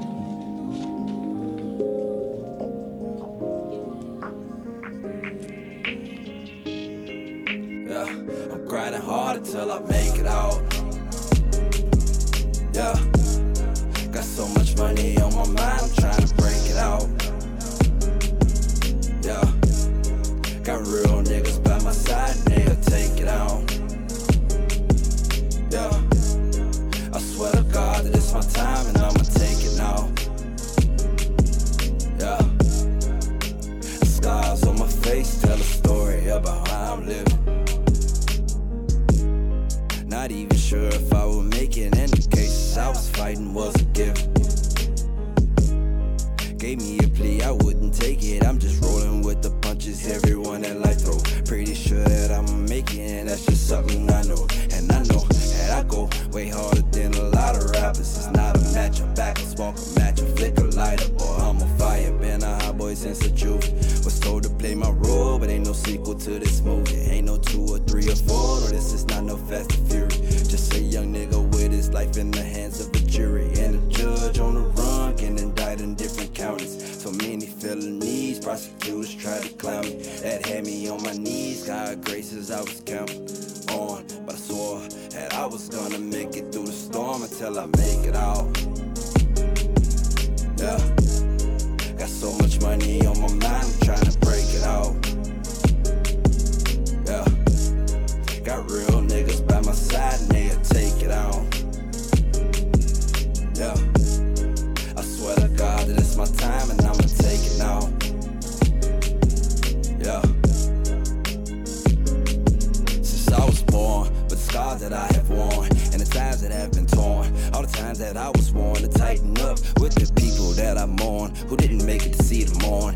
No 69.36 69.46
Fast 69.46 69.78
and 69.78 69.90
Fury. 69.90 70.08
Just 70.08 70.74
a 70.74 70.80
young 70.80 71.12
nigga 71.12 71.42
with 71.50 71.72
his 71.72 71.92
life 71.92 72.16
in 72.16 72.30
the 72.30 72.42
hands 72.42 72.80
of 72.80 72.94
a 72.94 72.98
jury. 73.06 73.46
And 73.58 73.74
a 73.74 73.94
judge 73.94 74.38
on 74.38 74.54
the 74.54 74.60
run 74.60 75.16
can 75.16 75.38
indict 75.38 75.80
in 75.80 75.94
different 75.94 76.34
counties. 76.34 77.02
So 77.02 77.10
many 77.10 77.46
felonies, 77.46 78.38
prosecutors 78.38 79.14
try 79.14 79.40
to 79.40 79.48
clown 79.54 79.82
me. 79.82 80.02
That 80.22 80.46
had 80.46 80.64
me 80.64 80.88
on 80.88 81.02
my 81.02 81.12
knees, 81.12 81.64
God 81.64 82.04
graces 82.04 82.50
I 82.50 82.60
was 82.60 82.80
counting 82.84 83.26
on. 83.70 84.04
But 84.24 84.34
I 84.34 84.38
swore 84.38 84.80
that 85.10 85.34
I 85.34 85.46
was 85.46 85.68
gonna 85.68 85.98
make 85.98 86.36
it 86.36 86.52
through 86.52 86.66
the 86.66 86.72
storm 86.72 87.22
until 87.22 87.58
I 87.58 87.66
make 87.66 88.06
it 88.06 88.16
out. 88.16 88.53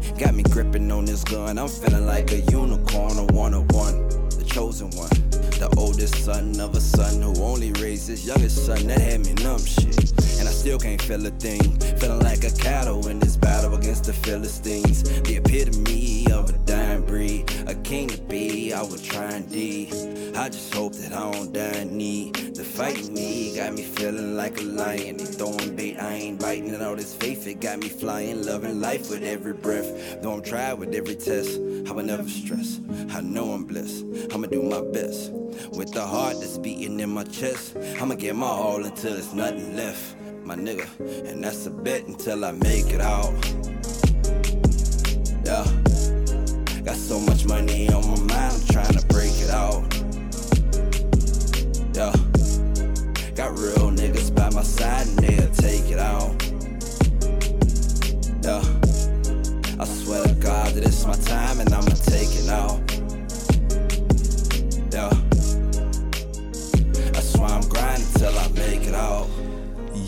Morn. 0.01 0.19
Got 0.19 0.35
me 0.35 0.43
gripping 0.43 0.91
on 0.91 1.05
this 1.05 1.25
gun, 1.25 1.59
I'm 1.59 1.69
feeling 1.69 2.07
like 2.07 2.33
a 2.33 2.41
unicorn, 2.51 3.19
a 3.19 3.25
one 3.33 3.55
of 3.55 3.71
one, 3.73 4.09
the 4.31 4.45
chosen 4.47 4.91
one. 4.91 5.11
The 5.59 5.73
oldest 5.77 6.25
son 6.25 6.61
of 6.61 6.77
a 6.77 6.81
son 6.81 7.21
who 7.21 7.43
only 7.43 7.73
raised 7.73 8.09
his 8.09 8.25
youngest 8.25 8.65
son 8.65 8.87
that 8.87 9.01
had 9.01 9.27
me 9.27 9.35
numb 9.43 9.59
shit. 9.59 10.13
And 10.39 10.49
I 10.49 10.53
still 10.53 10.79
can't 10.79 11.03
feel 11.03 11.27
a 11.27 11.31
thing. 11.31 11.79
Feeling 11.99 12.21
like 12.21 12.45
a 12.45 12.51
cattle 12.51 13.09
in 13.09 13.19
this 13.19 13.37
battle 13.37 13.75
against 13.75 14.05
the 14.05 14.13
Philistines. 14.13 15.03
The 15.23 15.37
epitome 15.37 16.27
of 16.31 16.51
a 16.51 16.58
breed. 17.09 17.51
A 17.67 17.75
king 17.75 18.07
to 18.09 18.21
be, 18.23 18.73
I 18.73 18.83
would 18.83 19.03
try 19.03 19.33
and 19.33 19.49
I 20.37 20.49
just 20.49 20.73
hope 20.73 20.93
that 20.95 21.13
I 21.13 21.33
don't 21.33 21.53
die 21.53 21.81
in 21.81 21.97
need. 21.97 22.35
The 22.55 22.63
fighting 22.63 23.13
me 23.13 23.57
got 23.57 23.75
me 23.75 23.83
feeling 23.83 24.37
like 24.37 24.59
a 24.59 24.63
lion. 24.63 25.17
They 25.17 25.25
throwing 25.25 25.75
bait, 25.75 25.97
I 25.99 26.13
ain't 26.15 26.39
biting. 26.39 26.73
And 26.73 26.83
all 26.83 26.95
this 26.95 27.15
faith, 27.15 27.47
it 27.49 27.61
got 27.61 27.81
me 27.81 27.89
flying. 27.89 28.45
Loving 28.45 28.81
life 28.81 29.11
with 29.11 29.25
every 29.25 29.55
breath. 29.55 30.23
Though 30.23 30.35
I'm 30.35 30.43
tried 30.43 30.75
with 30.75 30.95
every 30.95 31.17
test, 31.17 31.59
I 31.89 31.93
will 31.93 32.05
never 32.05 32.29
stress. 32.29 32.81
I 33.11 33.21
know 33.21 33.51
I'm 33.53 33.65
blessed. 33.65 34.05
I'ma 34.33 34.47
do 34.47 34.63
my 34.63 34.81
best. 34.81 35.33
With 35.73 35.93
the 35.93 36.07
heart 36.07 36.37
that's 36.39 36.59
beating 36.59 37.01
in 37.01 37.11
my 37.11 37.25
chest, 37.25 37.77
I'ma 38.01 38.15
get 38.15 38.37
my 38.37 38.47
all 38.47 38.85
until 38.85 39.15
there's 39.15 39.35
nothing 39.35 39.75
left, 39.75 40.15
my 40.45 40.55
nigga. 40.55 40.89
And 41.29 41.43
that's 41.43 41.67
a 41.67 41.71
bet 41.71 42.07
until 42.07 42.45
I 42.45 42.53
make 42.53 42.93
it 42.93 43.01
out. 43.01 43.35
Yeah. 45.45 45.88
Got 46.89 46.97
so 46.97 47.21
much 47.21 47.45
money 47.45 47.87
on 47.91 48.01
my 48.01 48.17
mind, 48.17 48.55
I'm 48.55 48.67
trying 48.69 48.97
to 48.97 49.07
break 49.09 49.35
it 49.43 49.51
out. 49.51 49.83
Yeah. 51.93 52.13
Got 53.35 53.59
real 53.59 53.93
niggas 53.93 54.35
by 54.35 54.49
my 54.55 54.63
side 54.63 55.07
and 55.07 55.19
they'll 55.19 55.51
take 55.51 55.91
it 55.91 55.99
out. 55.99 56.33
Yeah. 58.43 58.65
I 59.79 59.85
swear 59.85 60.25
to 60.25 60.35
God 60.41 60.73
that 60.77 60.85
it's 60.87 61.05
my 61.05 61.13
time 61.13 61.61
and 61.61 61.71
I'ma 61.75 61.91
take 61.91 62.35
it 62.35 62.47
now. 62.47 62.81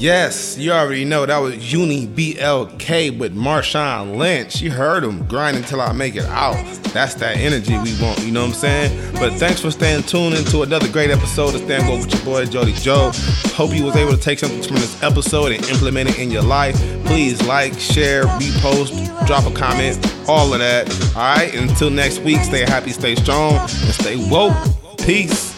Yes, 0.00 0.56
you 0.56 0.72
already 0.72 1.04
know 1.04 1.26
that 1.26 1.36
was 1.36 1.70
Uni 1.70 2.06
BLK 2.06 3.18
with 3.18 3.36
Marshawn 3.36 4.16
Lynch. 4.16 4.62
You 4.62 4.70
heard 4.70 5.04
him 5.04 5.26
grinding 5.26 5.62
till 5.62 5.82
I 5.82 5.92
make 5.92 6.16
it 6.16 6.24
out. 6.24 6.54
That's 6.94 7.12
that 7.16 7.36
energy 7.36 7.76
we 7.76 8.00
want, 8.00 8.18
you 8.20 8.32
know 8.32 8.40
what 8.40 8.54
I'm 8.54 8.54
saying? 8.54 9.12
But 9.16 9.34
thanks 9.34 9.60
for 9.60 9.70
staying 9.70 10.04
tuned 10.04 10.36
into 10.36 10.62
another 10.62 10.90
great 10.90 11.10
episode 11.10 11.54
of 11.54 11.60
Stand 11.60 11.86
Woke 11.86 12.00
with 12.00 12.14
your 12.14 12.24
boy 12.24 12.46
Jody 12.46 12.72
Joe. 12.72 13.10
Hope 13.48 13.74
you 13.74 13.84
was 13.84 13.94
able 13.94 14.12
to 14.12 14.18
take 14.18 14.38
something 14.38 14.62
from 14.62 14.76
this 14.76 15.02
episode 15.02 15.52
and 15.52 15.62
implement 15.68 16.08
it 16.08 16.18
in 16.18 16.30
your 16.30 16.44
life. 16.44 16.76
Please 17.04 17.46
like, 17.46 17.78
share, 17.78 18.24
repost, 18.24 19.26
drop 19.26 19.44
a 19.44 19.54
comment, 19.54 19.98
all 20.26 20.54
of 20.54 20.60
that. 20.60 20.90
All 21.14 21.36
right, 21.36 21.54
until 21.54 21.90
next 21.90 22.20
week, 22.20 22.38
stay 22.38 22.60
happy, 22.60 22.92
stay 22.92 23.16
strong, 23.16 23.52
and 23.52 23.68
stay 23.68 24.16
woke. 24.30 24.56
Peace. 24.96 25.49